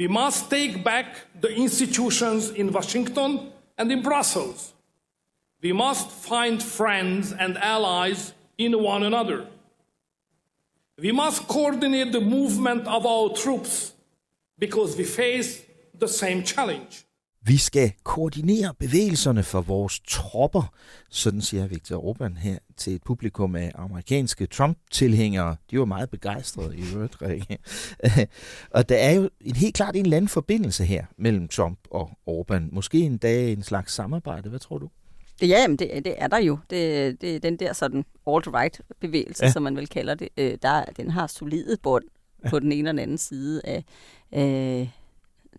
[0.00, 1.06] We must take back
[1.42, 3.38] the institutions in Washington
[3.78, 4.74] and in Brussels.
[5.64, 9.55] We must find friends and allies in one another.
[11.02, 13.94] We must coordinate the movement of our troops
[14.60, 15.62] because we face
[16.00, 17.04] the same challenge.
[17.42, 20.72] Vi skal koordinere bevægelserne for vores tropper,
[21.10, 25.56] sådan siger Viktor Orbán her til et publikum af amerikanske Trump-tilhængere.
[25.70, 27.58] De var meget begejstrede i øvrigt, Rikke.
[28.76, 32.10] og der er jo en helt klart en eller anden forbindelse her mellem Trump og
[32.30, 32.74] Orbán.
[32.74, 34.48] Måske en dag en slags samarbejde.
[34.48, 34.88] Hvad tror du?
[35.42, 36.58] Ja, men det, det er der jo.
[36.70, 39.50] Det, det den der sådan alt-right-bevægelse, ja.
[39.50, 40.28] som man vel kalder det.
[40.36, 42.04] Øh, der, den har solide bund
[42.44, 42.50] ja.
[42.50, 43.84] på den ene og den anden side af
[44.34, 44.88] øh,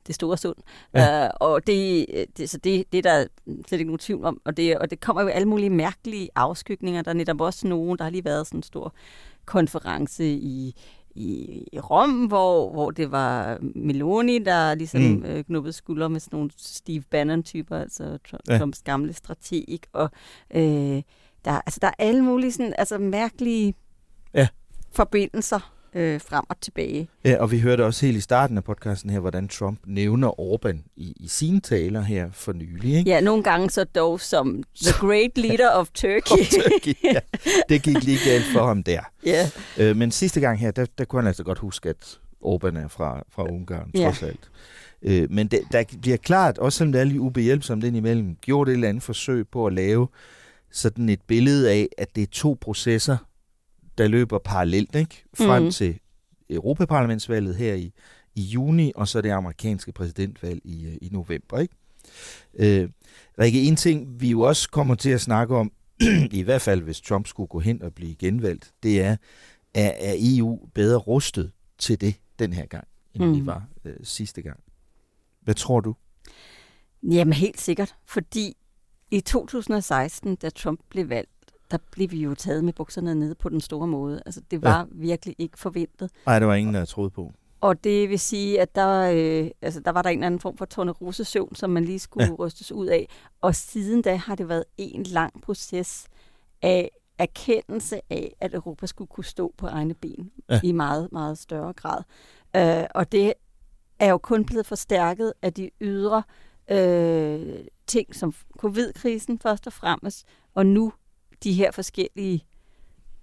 [0.07, 0.57] det store sund.
[0.93, 1.25] Ja.
[1.25, 2.05] Uh, og det,
[2.37, 4.41] det, så det, det er der slet ikke nogen tvivl om.
[4.45, 7.01] Og det, og det kommer jo alle mulige mærkelige afskygninger.
[7.01, 8.93] Der er netop også nogen, der har lige været sådan en stor
[9.45, 10.75] konference i
[11.17, 15.23] i Rom, hvor, hvor det var Meloni, der ligesom mm.
[15.25, 18.57] øh, knuppede skulder med sådan nogle Steve Bannon-typer, altså Trump, ja.
[18.57, 19.79] Trumps gamle strateg.
[19.93, 20.09] Og
[20.55, 21.01] øh,
[21.45, 23.73] der, altså, der er alle mulige sådan, altså, mærkelige
[24.33, 24.47] ja.
[24.91, 27.09] forbindelser øh, frem og tilbage.
[27.25, 30.77] Ja, og vi hørte også helt i starten af podcasten her, hvordan Trump nævner Orbán
[30.95, 32.93] i, i sine taler her for nylig.
[32.95, 33.09] Ikke?
[33.09, 36.31] Ja, nogle gange så dog som the great leader of Turkey.
[36.31, 37.19] of Turkey ja.
[37.69, 39.01] Det gik lige galt for ham der.
[39.25, 39.49] Ja.
[39.77, 42.87] Øh, men sidste gang her, der, der kunne han altså godt huske, at Orbán er
[42.87, 44.03] fra, fra Ungarn, ja.
[44.03, 44.49] trods alt.
[45.01, 48.73] Øh, men det, der bliver klart, også selvom det er lige ubehjælpsomt indimellem, gjort et
[48.73, 50.07] eller andet forsøg på at lave
[50.71, 53.17] sådan et billede af, at det er to processer,
[53.97, 55.23] der løber parallelt ikke?
[55.33, 55.71] frem mm.
[55.71, 55.99] til
[56.49, 57.93] Europaparlamentsvalget her i,
[58.35, 61.59] i juni, og så det amerikanske præsidentvalg i, øh, i november.
[61.59, 61.75] Ikke?
[62.53, 62.89] Øh,
[63.39, 65.71] Rikke, en ting, vi jo også kommer til at snakke om,
[66.31, 69.15] i hvert fald hvis Trump skulle gå hen og blive genvalgt, det er,
[69.73, 73.35] er, er EU bedre rustet til det den her gang, end mm.
[73.35, 74.59] vi var øh, sidste gang?
[75.41, 75.95] Hvad tror du?
[77.03, 78.57] Jamen helt sikkert, fordi
[79.11, 81.31] i 2016, da Trump blev valgt,
[81.71, 84.21] der blev vi jo taget med bukserne nede på den store måde.
[84.25, 84.85] Altså, det var ja.
[84.91, 86.11] virkelig ikke forventet.
[86.25, 87.33] Nej, det var ingen, der troede på.
[87.61, 90.57] Og det vil sige, at der, øh, altså, der var der en eller anden form
[90.57, 92.33] for tornerosesøvn, som man lige skulle ja.
[92.33, 93.07] rystes ud af.
[93.41, 96.07] Og siden da har det været en lang proces
[96.61, 100.59] af erkendelse af, at Europa skulle kunne stå på egne ben ja.
[100.63, 102.03] i meget, meget større grad.
[102.55, 103.33] Øh, og det
[103.99, 106.23] er jo kun blevet forstærket af de ydre
[106.71, 110.25] øh, ting, som covid-krisen først og fremmest,
[110.55, 110.93] og nu
[111.43, 112.43] de her forskellige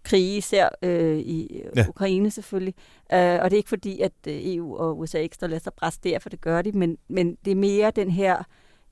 [0.04, 1.88] krige, især øh, i ja.
[1.88, 2.74] Ukraine selvfølgelig.
[3.12, 5.98] Øh, og det er ikke fordi, at øh, EU og USA ikke står lader pres
[5.98, 8.36] der, for det gør de, men, men det er mere den her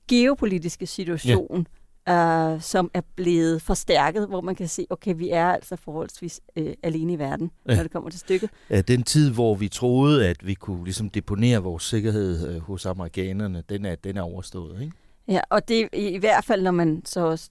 [0.07, 1.67] geopolitiske situation,
[2.07, 2.53] ja.
[2.53, 6.73] øh, som er blevet forstærket, hvor man kan se, okay, vi er altså forholdsvis øh,
[6.83, 7.75] alene i verden, ja.
[7.75, 8.49] når det kommer til stykket.
[8.69, 12.85] Ja, den tid, hvor vi troede, at vi kunne ligesom deponere vores sikkerhed øh, hos
[12.85, 14.93] amerikanerne, den er, den er overstået, ikke?
[15.27, 17.49] Ja, og det i, i hvert fald, når man så også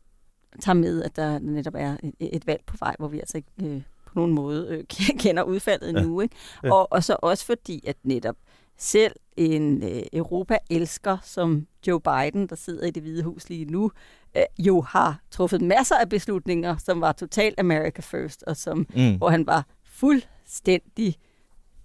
[0.60, 3.48] tager med, at der netop er et, et valg på vej, hvor vi altså ikke
[3.62, 4.84] øh, på nogen måde øh,
[5.22, 6.02] kender udfaldet ja.
[6.02, 6.20] nu.
[6.20, 6.34] Ikke?
[6.64, 6.74] Ja.
[6.74, 8.36] Og, og så også fordi, at netop
[8.78, 13.90] selv en øh, Europa-elsker som Joe Biden, der sidder i det hvide hus lige nu,
[14.36, 19.16] øh, jo har truffet masser af beslutninger, som var totalt America First, og som, mm.
[19.16, 21.16] hvor han var fuldstændig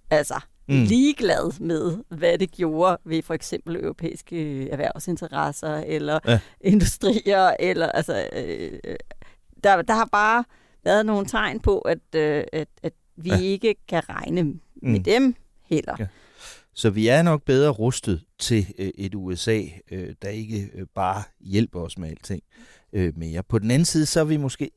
[0.09, 0.83] altså mm.
[0.83, 6.39] ligeglad med, hvad det gjorde ved for eksempel europæiske erhvervsinteresser eller ja.
[6.61, 7.55] industrier.
[7.59, 8.79] Eller, altså, øh,
[9.63, 10.43] der, der har bare
[10.83, 13.39] været nogle tegn på, at, øh, at, at vi ja.
[13.39, 14.59] ikke kan regne mm.
[14.81, 15.95] med dem heller.
[15.99, 16.07] Ja.
[16.73, 21.23] Så vi er nok bedre rustet til øh, et USA, øh, der ikke øh, bare
[21.39, 22.43] hjælper os med alting
[22.93, 23.43] øh, mere.
[23.43, 24.71] På den anden side, så er vi måske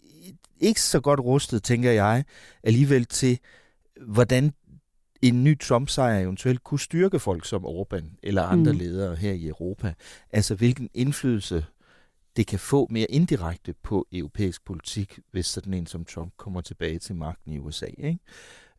[0.60, 2.24] ikke så godt rustet, tænker jeg,
[2.62, 3.38] alligevel til,
[4.06, 4.52] hvordan
[5.22, 8.78] en ny Trump-sejr eventuelt kunne styrke folk som Orbán eller andre mm.
[8.78, 9.94] ledere her i Europa.
[10.30, 11.64] Altså hvilken indflydelse
[12.36, 16.98] det kan få mere indirekte på europæisk politik, hvis sådan en som Trump kommer tilbage
[16.98, 17.86] til magten i USA.
[17.86, 18.18] Ikke?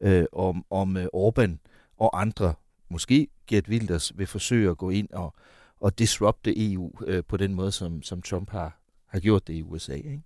[0.02, 1.52] Øh, om, om uh, Orbán
[1.98, 2.54] og andre,
[2.90, 5.36] måske Gert Wilders, vil forsøge at gå ind og,
[5.80, 9.62] og disrupte EU øh, på den måde, som, som Trump har, har gjort det i
[9.62, 9.94] USA.
[9.94, 10.22] Ikke?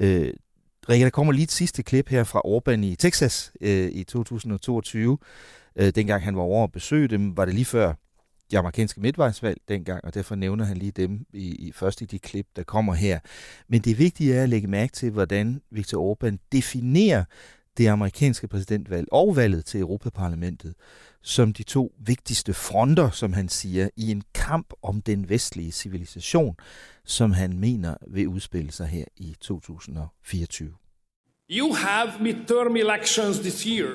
[0.00, 0.34] Øh,
[0.88, 5.18] Rikke, der kommer lige et sidste klip her fra Orbán i Texas øh, i 2022.
[5.76, 7.94] Øh, dengang han var over at besøge dem, var det lige før
[8.50, 12.18] de amerikanske midtvejsvalg dengang, og derfor nævner han lige dem i, i først i de
[12.18, 13.18] klip, der kommer her.
[13.68, 17.24] Men det vigtige er at lægge mærke til, hvordan Viktor Orbán definerer
[17.78, 20.74] det amerikanske præsidentvalg og valget til Europaparlamentet
[21.22, 26.56] som de to vigtigste fronter, som han siger, i en kamp om den vestlige civilisation,
[27.04, 30.74] som han mener vil udspille sig her i 2024.
[31.50, 33.88] You have midterm elections this year,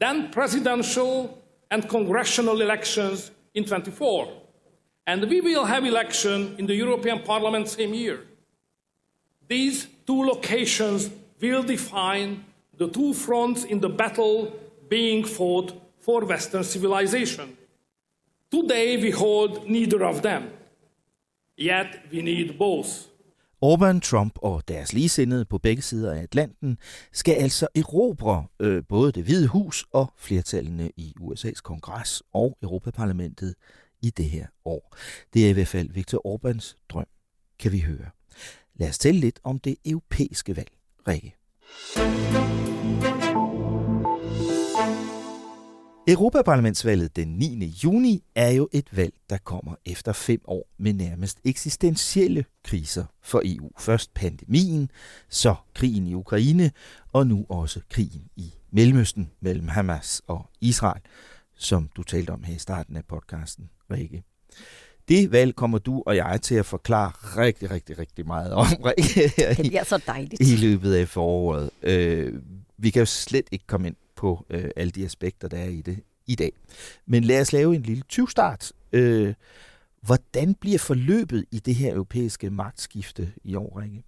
[0.00, 1.28] then presidential
[1.70, 4.26] and congressional elections in 24,
[5.06, 8.16] and we will have election in the European Parliament same year.
[9.50, 11.10] These two locations
[11.42, 12.44] will define
[12.80, 14.52] the two fronts in the battle
[14.88, 17.56] being fought for Western civilization.
[18.50, 20.42] Today we hold neither of them,
[21.58, 22.88] yet we need both.
[23.62, 26.78] Orbán, Trump og deres ligesindede på begge sider af Atlanten
[27.12, 33.54] skal altså erobre øh, både det hvide hus og flertallene i USA's kongres og Europaparlamentet
[34.02, 34.96] i det her år.
[35.34, 37.06] Det er i hvert fald Viktor Orbáns drøm,
[37.58, 38.10] kan vi høre.
[38.74, 40.70] Lad os tale lidt om det europæiske valg,
[41.08, 41.39] Rikke.
[46.10, 47.74] Europaparlamentsvalget den 9.
[47.84, 53.42] juni er jo et valg, der kommer efter fem år med nærmest eksistentielle kriser for
[53.44, 53.70] EU.
[53.78, 54.90] Først pandemien,
[55.28, 56.70] så krigen i Ukraine,
[57.12, 61.02] og nu også krigen i Mellemøsten mellem Hamas og Israel,
[61.54, 64.24] som du talte om her i starten af podcasten, Rikke.
[65.10, 68.66] Det valg kommer du og jeg til at forklare rigtig, rigtig, rigtig meget om.
[69.56, 70.40] Det bliver så dejligt.
[70.40, 71.70] I løbet af foråret.
[71.82, 72.32] Øh,
[72.78, 75.82] vi kan jo slet ikke komme ind på øh, alle de aspekter, der er i
[75.82, 76.52] det i dag.
[77.06, 78.72] Men lad os lave en lille 20-start.
[78.92, 79.34] Øh,
[80.02, 84.02] hvordan bliver forløbet i det her europæiske magtskifte i år, Rikke?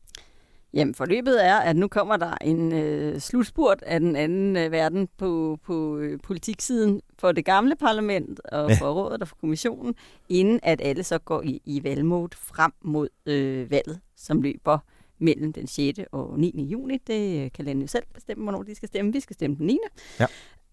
[0.74, 5.08] Jamen, forløbet er, at nu kommer der en øh, slutspurt af den anden øh, verden
[5.18, 8.76] på, på øh, politiksiden for det gamle parlament og ja.
[8.76, 9.94] for rådet og for kommissionen,
[10.28, 14.78] inden at alle så går i, i valgmode frem mod øh, valget, som løber
[15.18, 15.98] mellem den 6.
[16.12, 16.68] og 9.
[16.70, 16.98] juni.
[17.06, 19.12] Det øh, kan landene selv bestemme, hvornår de skal stemme.
[19.12, 19.78] Vi skal stemme den 9.
[20.20, 20.26] Ja.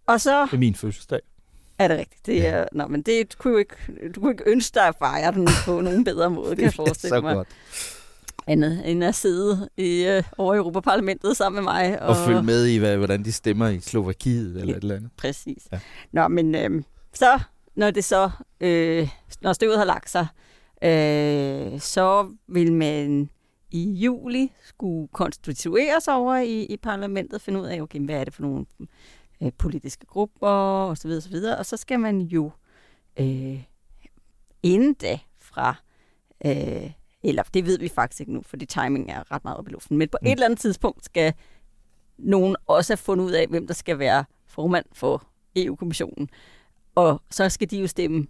[0.05, 0.45] Og så...
[0.45, 1.19] Det er min fødselsdag.
[1.79, 2.25] Er det rigtigt?
[2.25, 2.65] Det er, ja.
[2.71, 3.75] Nå, men det kunne jo ikke,
[4.15, 7.15] du kunne ikke ønske dig at fejre den på nogen bedre måde, kan jeg forestille
[7.15, 7.35] så mig.
[7.35, 7.47] Godt.
[8.49, 12.01] Andet end at sidde i, øh, over i Europaparlamentet sammen med mig.
[12.01, 14.95] Og, og følge med i, hvad, hvordan de stemmer i Slovakiet eller ja, et eller
[14.95, 15.11] andet.
[15.17, 15.67] Præcis.
[15.71, 15.79] Ja.
[16.11, 16.83] Nå, men øh,
[17.13, 17.39] så,
[17.75, 18.29] når det så,
[18.61, 19.09] øh,
[19.41, 20.27] når støvet har lagt sig,
[20.83, 23.29] øh, så vil man
[23.71, 28.33] i juli skulle konstitueres over i, i parlamentet, finde ud af, okay, hvad er det
[28.33, 28.65] for nogle
[29.43, 31.57] øh, politiske grupper og så videre, så videre.
[31.57, 32.51] Og så skal man jo
[33.19, 33.63] øh,
[34.63, 35.75] inden da fra,
[36.45, 36.91] øh,
[37.23, 39.97] eller det ved vi faktisk ikke nu, fordi timing er ret meget op i luften,
[39.97, 40.27] men på mm.
[40.27, 41.33] et eller andet tidspunkt skal
[42.17, 45.23] nogen også have fundet ud af, hvem der skal være formand for
[45.55, 46.29] EU-kommissionen.
[46.95, 48.27] Og så skal de jo stemme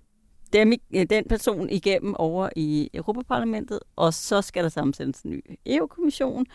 [0.54, 0.74] dem,
[1.10, 6.46] den person igennem over i Europaparlamentet, og så skal der sammensættes en ny EU-kommission,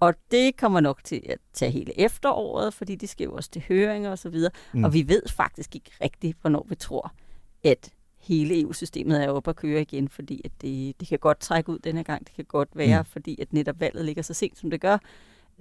[0.00, 3.64] og det kommer nok til at tage hele efteråret, fordi de skal jo også til
[3.68, 4.50] høringer og så videre.
[4.72, 4.84] Mm.
[4.84, 7.12] Og vi ved faktisk ikke rigtigt, hvornår vi tror,
[7.64, 7.92] at
[8.24, 11.78] hele EU-systemet er oppe at køre igen, fordi at det, det kan godt trække ud
[11.78, 12.26] denne gang.
[12.26, 13.06] Det kan godt være, mm.
[13.06, 14.94] fordi at netop valget ligger så sent, som det gør,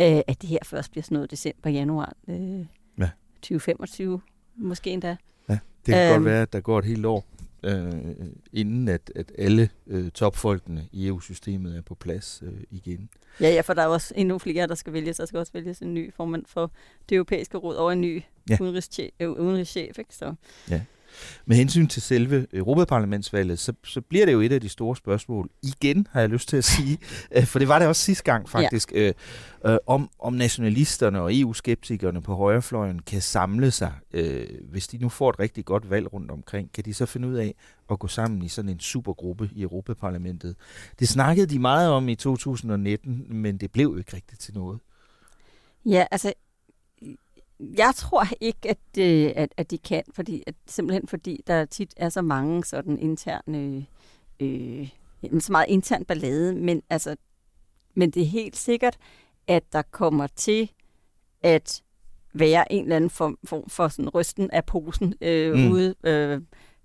[0.01, 2.65] øh, at det her først bliver sådan noget december-januar øh,
[2.99, 3.09] ja.
[3.35, 4.21] 2025,
[4.55, 5.17] måske endda.
[5.49, 7.25] Ja, det kan øhm, godt være, at der går et helt år
[7.63, 7.93] øh,
[8.53, 13.09] inden at, at alle øh, topfolkene i EU-systemet er på plads øh, igen.
[13.41, 15.17] Ja, ja, for der er også endnu flere, der skal vælges.
[15.17, 16.71] Der skal også vælges en ny formand for
[17.09, 18.57] det europæiske råd og en ny ja.
[18.61, 19.11] udenrigschef.
[19.21, 20.15] udenrigschef ikke?
[20.15, 20.33] Så.
[20.69, 20.81] Ja.
[21.45, 25.49] Med hensyn til selve Europaparlamentsvalget, så, så bliver det jo et af de store spørgsmål.
[25.63, 26.97] Igen har jeg lyst til at sige,
[27.35, 28.99] øh, for det var det også sidste gang faktisk, ja.
[28.99, 29.13] øh,
[29.65, 33.93] øh, om, om nationalisterne og EU-skeptikerne på højrefløjen kan samle sig.
[34.13, 37.27] Øh, hvis de nu får et rigtig godt valg rundt omkring, kan de så finde
[37.27, 37.55] ud af
[37.91, 40.55] at gå sammen i sådan en supergruppe i Europaparlamentet.
[40.99, 44.79] Det snakkede de meget om i 2019, men det blev jo ikke rigtigt til noget.
[45.85, 46.33] Ja, altså
[47.59, 51.93] jeg tror ikke, at, øh, at, at de kan, fordi, at, simpelthen fordi der tit
[51.97, 53.85] er så mange sådan interne,
[54.39, 54.89] øh,
[55.39, 57.15] så meget intern ballade, men, altså,
[57.93, 58.97] men det er helt sikkert,
[59.47, 60.71] at der kommer til
[61.43, 61.83] at
[62.33, 65.71] være en eller anden form, form for sådan rysten af posen øh, mm.
[65.71, 66.41] ude øh,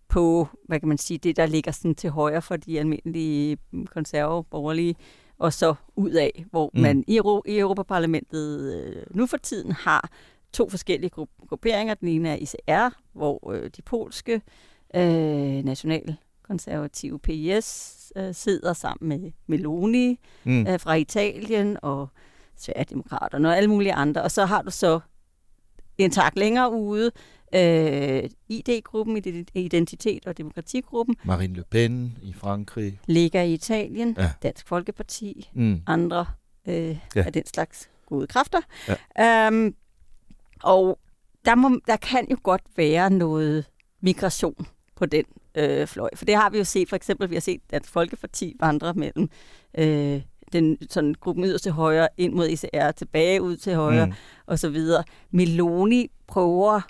[0.08, 4.44] på, hvad kan man sige, det der ligger sådan til højre for de almindelige konserve
[4.44, 4.96] borgerlige,
[5.38, 6.80] og så ud af, hvor mm.
[6.80, 10.10] man i, Euro- i Europaparlamentet øh, nu for tiden har
[10.52, 11.10] to forskellige
[11.48, 11.94] grupperinger.
[11.94, 14.42] Den ene er ICR, hvor øh, de polske
[14.94, 20.66] øh, nationalkonservative PIS øh, sidder sammen med Meloni mm.
[20.66, 22.08] øh, fra Italien og
[22.56, 24.22] Sverigedemokraterne og alle mulige andre.
[24.22, 25.00] Og så har du så
[25.98, 27.10] en tak længere ude,
[27.54, 29.22] øh, ID-gruppen,
[29.54, 31.16] Identitet og Demokratigruppen.
[31.24, 33.00] Marine Le Pen i Frankrig.
[33.06, 34.16] Ligger i Italien.
[34.18, 34.30] Ja.
[34.42, 35.50] Dansk Folkeparti.
[35.54, 35.82] Mm.
[35.86, 36.26] Andre
[36.68, 36.74] øh,
[37.16, 37.24] ja.
[37.24, 38.60] af den slags gode kræfter.
[39.18, 39.48] Ja.
[39.48, 39.74] Um,
[40.62, 40.98] og
[41.44, 43.64] der, må, der kan jo godt være noget
[44.00, 44.66] migration
[44.96, 46.10] på den øh, fløj.
[46.14, 49.30] For det har vi jo set, for eksempel, vi har set Dansk Folkeparti vandre mellem
[49.78, 54.12] øh, den sådan gruppen yderst til højre ind mod ICR, tilbage ud til højre mm.
[54.46, 55.04] og så videre.
[55.30, 56.80] Meloni prøver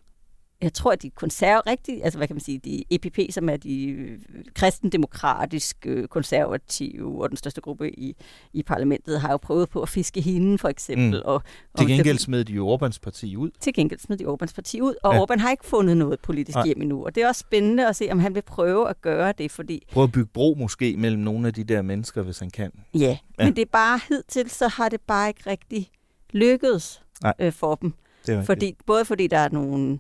[0.63, 3.57] jeg tror, at de konserver rigtigt, altså hvad kan man sige, de EPP, som er
[3.57, 4.19] de øh,
[4.55, 8.17] kristendemokratiske øh, konservative og den største gruppe i,
[8.53, 11.21] i parlamentet, har jo prøvet på at fiske hende, for eksempel.
[11.21, 11.23] Mm.
[11.25, 11.35] Og,
[11.73, 13.51] og til gengæld smed de jo Orbans parti ud.
[13.61, 15.25] Til gengæld smed de Orbans parti ud, og ja.
[15.25, 16.67] Orbán har ikke fundet noget politisk Nej.
[16.67, 17.05] hjem endnu.
[17.05, 19.87] Og det er også spændende at se, om han vil prøve at gøre det, fordi...
[19.93, 22.73] Prøve at bygge bro måske mellem nogle af de der mennesker, hvis han kan.
[22.95, 23.45] Ja, ja.
[23.45, 25.91] men det er bare hidtil, så har det bare ikke rigtig
[26.33, 27.03] lykkedes
[27.41, 27.93] øh, for dem.
[28.27, 29.99] Det fordi, både fordi der er nogle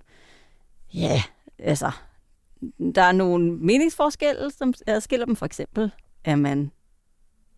[0.94, 1.22] Ja,
[1.58, 1.90] altså,
[2.94, 5.36] der er nogle meningsforskelle, som adskiller dem.
[5.36, 5.90] For eksempel,
[6.24, 6.70] er man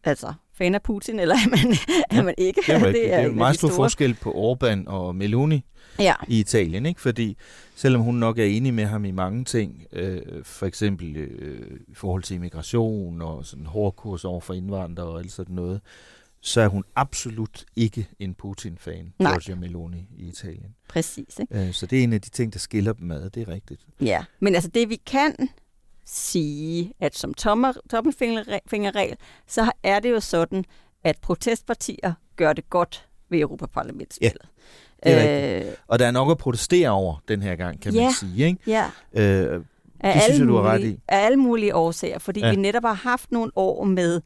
[0.04, 2.60] altså fan af Putin, eller er man, ja, er man ikke?
[2.66, 5.64] Det er, det er, det er en meget stor forskel på Orbán og Meloni
[5.98, 6.14] ja.
[6.28, 7.00] i Italien, ikke?
[7.00, 7.36] fordi
[7.74, 11.94] selvom hun nok er enig med ham i mange ting, øh, for eksempel øh, i
[11.94, 15.80] forhold til immigration og sådan hård kurs over for indvandrere og alt sådan noget,
[16.42, 20.74] så er hun absolut ikke en Putin-fan, Giorgia Meloni i Italien.
[20.88, 21.38] Præcis.
[21.40, 21.66] Ikke?
[21.66, 23.86] Øh, så det er en af de ting, der skiller dem ad, det er rigtigt.
[24.00, 25.34] Ja, men altså det vi kan
[26.04, 30.64] sige, at som tommelfingerregel, så er det jo sådan,
[31.04, 34.48] at protestpartier gør det godt ved Europaparlamentsvalget.
[35.04, 37.94] Ja, det er øh, Og der er nok at protestere over den her gang, kan
[37.94, 38.46] ja, man sige.
[38.46, 38.58] Ikke?
[38.66, 38.90] Ja.
[39.12, 39.64] Øh, det
[40.00, 41.00] af synes jeg, du har ret i.
[41.08, 42.50] Af alle mulige årsager, fordi ja.
[42.50, 44.20] vi netop har haft nogle år med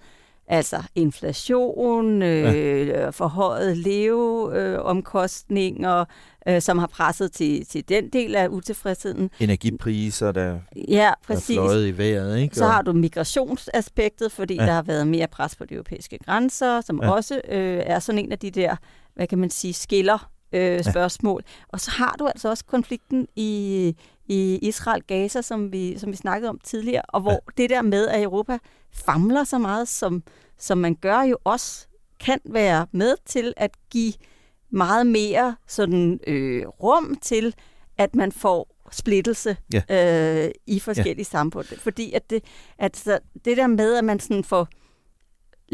[0.48, 3.08] Altså inflation, øh, ja.
[3.08, 6.04] forhøjet leveomkostninger,
[6.48, 9.30] øh, som har presset til, til den del af utilfredsheden.
[9.40, 10.58] Energipriser, der,
[10.88, 11.56] ja, præcis.
[11.56, 12.38] er fløjet i vejret.
[12.38, 12.56] Ikke?
[12.56, 14.66] Så har du migrationsaspektet, fordi ja.
[14.66, 17.10] der har været mere pres på de europæiske grænser, som ja.
[17.10, 18.76] også øh, er sådan en af de der,
[19.14, 21.42] hvad kan man sige, skiller øh, spørgsmål.
[21.46, 21.50] Ja.
[21.68, 23.96] Og så har du altså også konflikten i,
[24.28, 27.62] i Israel-Gaza, som vi, som vi snakkede om tidligere, og hvor ja.
[27.62, 28.58] det der med, at Europa
[28.92, 30.22] famler så meget, som,
[30.58, 31.86] som man gør, jo også
[32.20, 34.12] kan være med til at give
[34.70, 37.54] meget mere sådan øh, rum til,
[37.98, 40.44] at man får splittelse ja.
[40.44, 41.22] øh, i forskellige ja.
[41.22, 41.66] samfund.
[41.78, 42.44] Fordi at det,
[42.78, 44.68] at så det der med, at man sådan får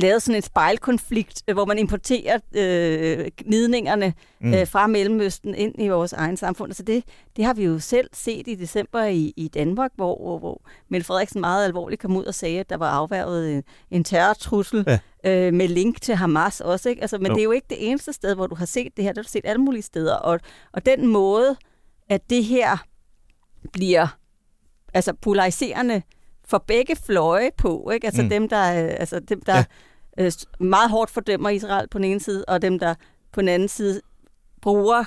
[0.01, 4.55] lavet sådan en spejlkonflikt, øh, hvor man importerer øh, gnidningerne mm.
[4.55, 6.73] øh, fra Mellemøsten ind i vores egen samfund.
[6.73, 7.05] Så det,
[7.37, 11.07] det har vi jo selv set i december i, i Danmark, hvor, hvor, hvor Mette
[11.07, 14.99] Frederiksen meget alvorligt kom ud og sagde, at der var afværget en, en terrortrussel ja.
[15.25, 16.89] øh, med link til Hamas også.
[16.89, 17.03] Ikke?
[17.03, 17.35] Altså, men jo.
[17.35, 19.13] det er jo ikke det eneste sted, hvor du har set det her.
[19.13, 20.15] Det har du set alle mulige steder.
[20.15, 20.41] Og,
[20.73, 21.57] og den måde,
[22.09, 22.77] at det her
[23.73, 24.07] bliver
[24.95, 26.03] altså polariserende
[26.45, 28.07] for begge fløje på, ikke?
[28.07, 28.29] Altså mm.
[28.29, 29.65] dem, der, altså dem, der ja.
[30.21, 32.95] Øh, meget hårdt fordømmer Israel på den ene side, og dem, der
[33.33, 34.01] på den anden side
[34.63, 35.05] bruger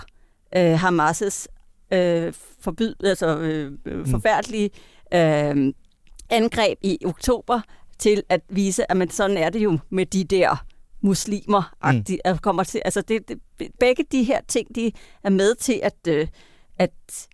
[0.56, 1.46] øh, Hamas'
[1.92, 4.06] øh, forbyd, altså, øh, mm.
[4.06, 4.70] forfærdelige
[5.14, 5.74] øh,
[6.30, 7.62] angreb i oktober
[8.00, 10.66] til at vise, at man, sådan er det jo med de der
[11.02, 11.76] muslimer
[12.32, 12.38] mm.
[12.38, 13.40] kommer til, altså det, det,
[13.80, 14.92] begge de her ting, de
[15.24, 16.28] er med til at, øh,
[16.80, 17.28] at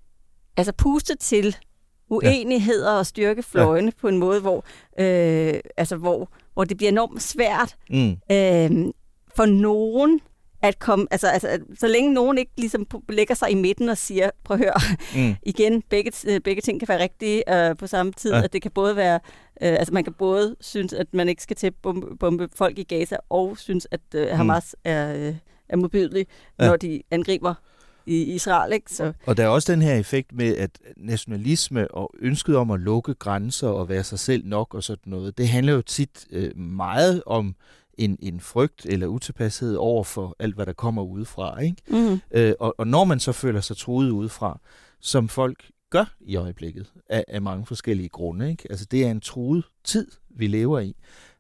[0.57, 1.55] altså puste til
[2.09, 2.97] uenigheder ja.
[2.97, 4.01] og styrke fløjene ja.
[4.01, 4.65] på en måde, hvor,
[4.99, 8.09] øh, altså hvor, hvor det bliver enormt svært mm.
[8.09, 8.93] øh,
[9.35, 10.21] for nogen
[10.61, 14.29] at komme, altså, altså så længe nogen ikke ligesom lægger sig i midten og siger,
[14.43, 14.73] prøv at høre,
[15.15, 15.35] mm.
[15.51, 18.41] igen, begge, øh, begge ting kan være rigtige øh, på samme tid, ja.
[18.43, 19.19] at det kan både være,
[19.61, 22.79] øh, altså man kan både synes, at man ikke skal til at bombe, bombe folk
[22.79, 24.35] i Gaza, og synes, at øh, mm.
[24.35, 24.91] Hamas mm.
[24.91, 25.35] er, øh,
[25.69, 26.27] er modbydelig,
[26.59, 26.67] ja.
[26.67, 27.53] når de angriber
[28.09, 28.73] i Israel.
[28.73, 28.91] Ikke?
[28.91, 29.13] Så.
[29.25, 33.13] Og der er også den her effekt med, at nationalisme og ønsket om at lukke
[33.13, 37.23] grænser og være sig selv nok og sådan noget, det handler jo tit øh, meget
[37.25, 37.55] om
[37.97, 41.59] en, en frygt eller utilpashed over for alt, hvad der kommer udefra.
[41.59, 41.77] Ikke?
[41.87, 42.19] Mm.
[42.31, 44.59] Øh, og, og når man så føler sig truet udefra,
[44.99, 48.67] som folk gør i øjeblikket, af, af mange forskellige grunde, ikke?
[48.69, 50.95] altså det er en truet tid, vi lever i,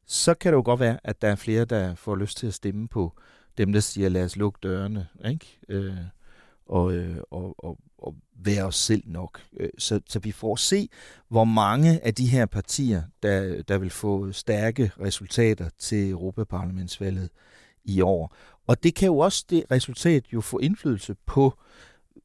[0.05, 2.53] så kan det jo godt være, at der er flere, der får lyst til at
[2.53, 3.13] stemme på
[3.57, 5.07] dem, der siger, lad os lukke dørene.
[5.25, 5.59] Ikke?
[5.69, 5.93] Øh,
[6.69, 9.41] og, øh, og, og, og være os selv nok.
[9.59, 10.89] Øh, så, så vi får se,
[11.27, 17.29] hvor mange af de her partier, der, der vil få stærke resultater til Europaparlamentsvalget
[17.85, 18.35] i år.
[18.67, 21.53] Og det kan jo også, det resultat, jo få indflydelse på,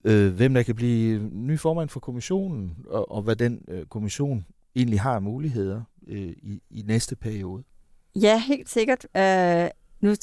[0.04, 4.46] øh, hvem der kan blive ny formand for kommissionen, og, og hvad den øh, kommission
[4.76, 7.62] egentlig har muligheder øh, i, i næste periode.
[8.16, 9.06] Ja, helt sikkert.
[9.18, 9.68] Uh,
[10.00, 10.14] nu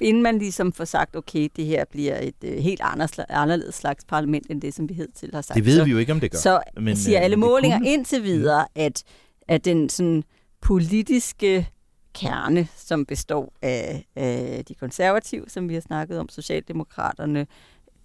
[0.00, 2.80] inden man ligesom får sagt, okay, det her bliver et uh, helt
[3.28, 5.56] anderledes slags parlament, end det, som vi til har sagt.
[5.56, 6.38] Det ved så, vi jo ikke, om det gør.
[6.38, 7.88] Så men, siger øh, alle målinger kunne...
[7.88, 8.84] indtil videre, ja.
[8.84, 9.02] at,
[9.48, 10.24] at den sådan
[10.60, 11.68] politiske
[12.14, 17.46] kerne, som består af, af de konservative, som vi har snakket om, Socialdemokraterne,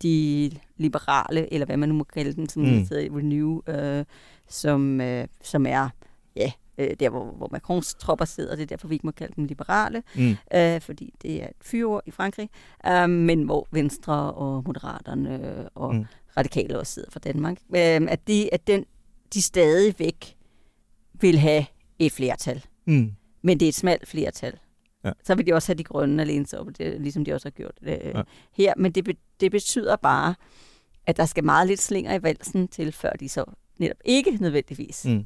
[0.02, 2.70] de liberale, eller hvad man nu må kalde den, som mm.
[2.70, 4.06] hedder i Renew, øh,
[4.50, 5.90] som, øh, som er
[6.36, 6.52] ja,
[6.82, 9.46] øh, der hvor, hvor Macrons tropper sidder, det er derfor, vi ikke må kalde dem
[9.46, 10.36] liberale, mm.
[10.56, 12.50] øh, fordi det er et fyreord i Frankrig,
[12.88, 16.06] øh, men hvor Venstre og Moderaterne og mm.
[16.38, 18.86] Radikale også sidder for Danmark, øh, at, de, at den,
[19.34, 20.36] de stadigvæk
[21.14, 21.66] vil have
[22.00, 22.66] et flertal.
[22.86, 23.12] Mm.
[23.42, 24.60] Men det er et smalt flertal.
[25.04, 25.12] Ja.
[25.24, 27.80] Så vil de også have de grønne alene så det, ligesom de også har gjort
[27.82, 28.22] øh, ja.
[28.54, 28.74] her.
[28.78, 30.36] Men det, det betyder bare,
[31.08, 33.46] at der skal meget lidt slinger i valsen til, før de så
[33.78, 35.26] netop ikke nødvendigvis mm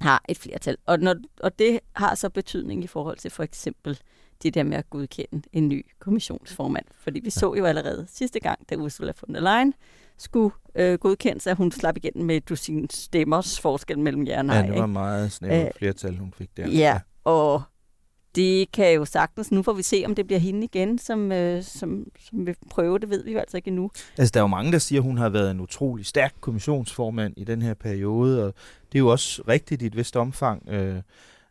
[0.00, 0.76] har et flertal.
[0.86, 3.98] Og, når, og det har så betydning i forhold til for eksempel
[4.42, 6.84] det der med at godkende en ny kommissionsformand.
[6.98, 9.74] Fordi vi så jo allerede sidste gang, da Ursula von der Leyen
[10.18, 14.56] skulle øh, godkendes, at hun slap igennem med dusin stemmers forskel mellem jer og nej.
[14.56, 16.68] Ja, det var meget snævert flertal, hun fik der.
[16.68, 17.62] Ja, ja, og
[18.34, 21.62] det kan jo sagtens, nu får vi se, om det bliver hende igen, som, øh,
[21.62, 23.90] som, som vil prøve, det ved vi jo altså ikke endnu.
[24.18, 27.34] Altså, der er jo mange, der siger, at hun har været en utrolig stærk kommissionsformand
[27.36, 28.54] i den her periode, og
[28.92, 30.68] det er jo også rigtigt i et vist omfang.
[30.68, 31.02] Øh,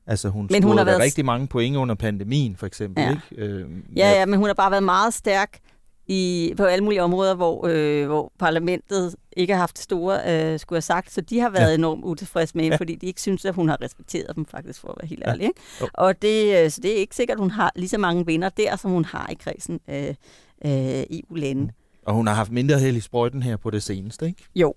[0.07, 1.01] altså, hun men hun har været...
[1.01, 3.03] rigtig mange point under pandemien, for eksempel.
[3.03, 3.09] Ja.
[3.09, 3.45] Ikke?
[3.47, 5.59] Øh, ja, ja, men hun har bare været meget stærk
[6.07, 10.77] i, på alle mulige områder, hvor, øh, hvor parlamentet ikke har haft store, øh, skulle
[10.77, 11.75] have sagt, så de har været ja.
[11.75, 12.79] enormt utilfredse med hende, ja.
[12.79, 15.43] fordi de ikke synes, at hun har respekteret dem faktisk, for at være helt ærlig.
[15.43, 15.61] Ikke?
[15.93, 18.49] Og det, øh, så det er ikke sikkert, at hun har lige så mange venner
[18.49, 20.17] der, som hun har i kredsen af
[20.65, 21.61] øh, EU-lande.
[21.61, 21.69] Mm.
[22.05, 24.43] Og hun har haft mindre held i sprøjten her på det seneste, ikke?
[24.55, 24.73] Jo,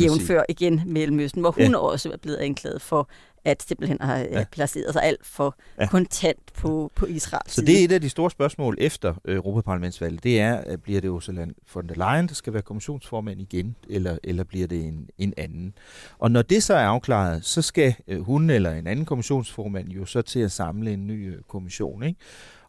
[0.00, 1.76] jævnfør igen Mellemøsten, hvor hun ja.
[1.76, 3.08] også er blevet anklaget for
[3.44, 4.44] at simpelthen har ja.
[4.52, 5.86] placeret sig alt for ja.
[5.86, 7.42] kontant på, på Israel.
[7.46, 10.24] Så det er et af de store spørgsmål efter øh, Europaparlamentsvalget.
[10.24, 14.44] Det er, bliver det Ursula von der Leyen, der skal være kommissionsformand igen, eller, eller
[14.44, 15.74] bliver det en, en anden?
[16.18, 20.04] Og når det så er afklaret, så skal øh, hun eller en anden kommissionsformand jo
[20.04, 22.20] så til at samle en ny øh, kommission, ikke?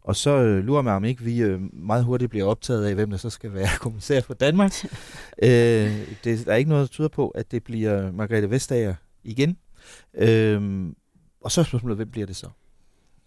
[0.03, 3.09] Og så øh, lurer mig, om ikke vi øh, meget hurtigt bliver optaget af, hvem
[3.09, 4.73] der så skal være kommissær for Danmark.
[5.43, 5.49] øh,
[6.23, 9.57] det, der er ikke noget, der tyder på, at det bliver Margrethe Vestager igen.
[10.13, 10.85] Øh,
[11.41, 12.49] og så er spørgsmålet, hvem bliver det så?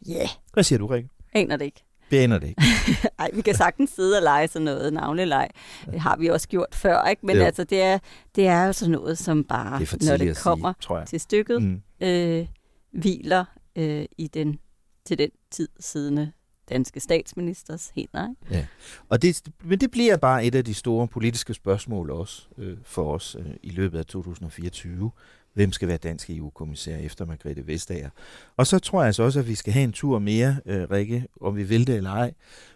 [0.08, 0.12] Ja.
[0.12, 0.28] Yeah.
[0.52, 1.08] Hvad siger du, Rikke?
[1.32, 1.82] Aner det ikke.
[2.10, 2.62] Det aner det ikke.
[3.18, 5.48] Nej, vi kan sagtens sidde og lege sådan noget navneleg.
[5.90, 7.26] Det har vi også gjort før, ikke?
[7.26, 7.42] Men jo.
[7.42, 7.98] altså, det er,
[8.34, 11.82] det er jo sådan noget, som bare, det når det kommer sige, til stykket, mm.
[12.00, 12.46] øh,
[12.92, 13.44] hviler
[13.76, 14.58] øh, i den
[15.04, 16.32] til den tid siddende
[16.68, 18.28] danske statsministers hænder.
[18.28, 18.54] Ikke?
[18.54, 18.66] Ja.
[19.08, 23.14] Og det, men det bliver bare et af de store politiske spørgsmål også øh, for
[23.14, 25.10] os øh, i løbet af 2024.
[25.56, 28.10] Hvem skal være dansk EU-kommissær efter Margrethe Vestager?
[28.56, 31.26] Og så tror jeg altså også, at vi skal have en tur mere, øh, Rikke,
[31.40, 32.32] om vi vil det eller ej,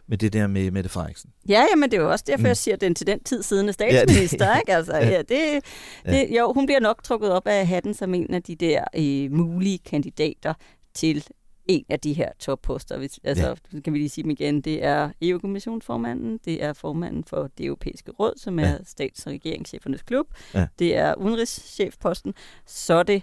[0.07, 1.31] med det der med Mette Frederiksen.
[1.49, 2.47] Ja, jamen det er jo også derfor, mm.
[2.47, 4.47] jeg siger, at den til den tid siddende statsminister.
[4.47, 4.75] ja, det, ikke?
[4.75, 5.65] Altså, ja, det,
[6.07, 9.33] det, jo, hun bliver nok trukket op af hatten som en af de der øh,
[9.33, 10.55] mulige kandidater
[10.95, 11.27] til
[11.71, 13.09] en af de her topposter.
[13.25, 13.81] Altså, ja.
[13.81, 14.61] kan vi lige sige dem igen.
[14.61, 18.77] Det er EU-kommissionsformanden, det er formanden for det europæiske råd, som er ja.
[18.85, 20.67] stats- og regeringschefernes klub, ja.
[20.79, 22.35] det er udenrigschefposten,
[22.67, 23.23] så er det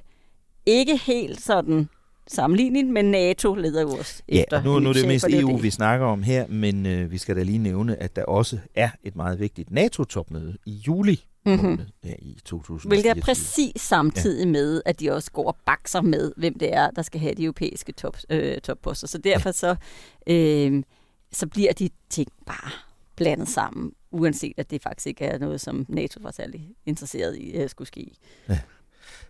[0.66, 1.90] ikke helt sådan
[2.28, 4.64] sammenlignet med NATO leder jo også ja, efter.
[4.64, 5.64] nu, nu er det mest EU, det.
[5.64, 8.90] vi snakker om her, men øh, vi skal da lige nævne, at der også er
[9.04, 11.80] et meget vigtigt NATO-topmøde i juli mm-hmm.
[12.04, 12.90] ja, i 2024.
[12.90, 14.52] Hvilket er præcis samtidig ja.
[14.52, 17.44] med, at de også går og bakser med, hvem det er, der skal have de
[17.44, 19.08] europæiske top, øh, topposter.
[19.08, 19.76] Så derfor så,
[20.28, 20.84] øh,
[21.32, 22.72] så bliver de ting bare
[23.16, 27.54] blandet sammen, uanset at det faktisk ikke er noget, som NATO var særlig interesseret i,
[27.54, 28.12] at skulle ske.
[28.50, 28.60] Ja.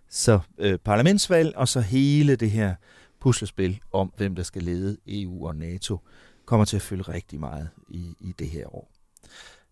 [0.10, 2.76] Så øh, parlamentsvalg, og så hele det her
[3.20, 6.00] puslespil om, hvem der skal lede EU og NATO,
[6.46, 8.97] kommer til at følge rigtig meget i, i det her år.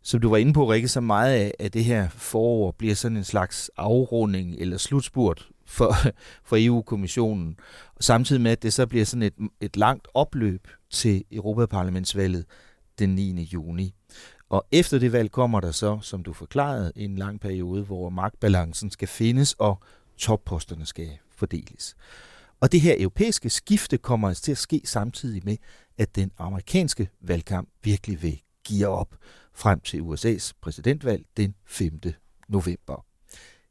[0.06, 3.18] Som du var inde på, Rikke, så meget af, at det her forår bliver sådan
[3.18, 5.96] en slags afrunding eller slutspurt for,
[6.48, 7.58] for EU-kommissionen.
[8.00, 12.46] Samtidig med, at det så bliver sådan et, et langt opløb til Europaparlamentsvalget
[13.00, 13.42] den 9.
[13.42, 13.94] juni.
[14.50, 18.92] Og efter det valg kommer der så, som du forklarede, en lang periode, hvor magtbalancen
[18.92, 19.80] skal findes, og
[20.18, 21.96] topposterne skal fordeles.
[22.60, 25.58] Og det her europæiske skifte kommer altså til at ske samtidig med,
[25.98, 29.16] at den amerikanske valgkamp virkelig vil give op
[29.56, 32.00] frem til USA's præsidentvalg den 5.
[32.50, 33.06] november.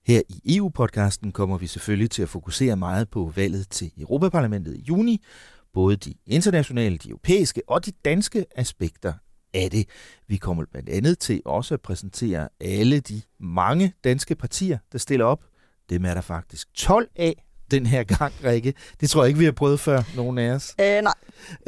[0.07, 4.81] Her i EU-podcasten kommer vi selvfølgelig til at fokusere meget på valget til Europaparlamentet i
[4.81, 5.25] juni,
[5.73, 9.13] både de internationale, de europæiske og de danske aspekter
[9.55, 9.89] af det.
[10.29, 15.25] Vi kommer blandt andet til også at præsentere alle de mange danske partier, der stiller
[15.25, 15.45] op
[15.91, 18.75] dem er der faktisk 12 af den her gang, Rikke.
[19.01, 20.75] Det tror jeg ikke, vi har prøvet før, nogen af os.
[20.81, 21.15] Øh, nej.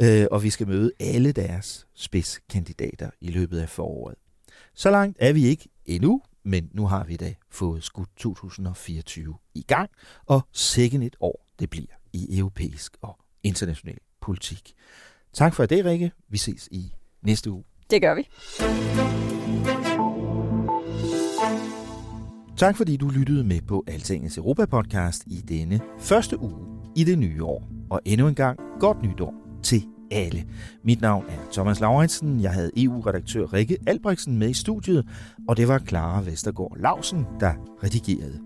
[0.01, 4.15] Øh, og vi skal møde alle deres spidskandidater i løbet af foråret.
[4.73, 9.61] Så langt er vi ikke endnu, men nu har vi da fået skudt 2024 i
[9.61, 9.89] gang,
[10.25, 14.73] og sikkert et år det bliver i europæisk og international politik.
[15.33, 16.11] Tak for det, Rikke.
[16.29, 17.63] Vi ses i næste uge.
[17.89, 18.27] Det gør vi.
[22.57, 27.43] Tak fordi du lyttede med på Altingets Europa-podcast i denne første uge i det nye
[27.43, 27.69] år.
[27.89, 29.33] Og endnu en gang godt nytår
[29.63, 30.43] til alle.
[30.83, 32.41] Mit navn er Thomas Lauritsen.
[32.41, 35.07] Jeg havde EU-redaktør Rikke Albrechtsen med i studiet,
[35.47, 37.53] og det var Clara Vestergaard Lausen, der
[37.83, 38.39] redigerede.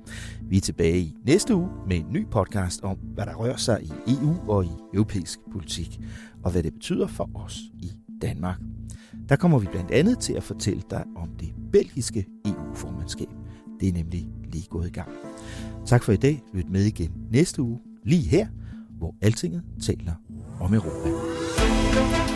[0.49, 3.83] Vi er tilbage i næste uge med en ny podcast om, hvad der rører sig
[3.83, 5.99] i EU og i europæisk politik,
[6.43, 7.91] og hvad det betyder for os i
[8.21, 8.59] Danmark.
[9.29, 13.40] Der kommer vi blandt andet til at fortælle dig om det belgiske EU-formandskab.
[13.81, 15.09] Det er nemlig lige gået i gang.
[15.85, 16.41] Tak for i dag.
[16.53, 18.47] Lyt med igen næste uge, lige her,
[18.97, 20.13] hvor Altinget taler
[20.59, 22.30] om Europa.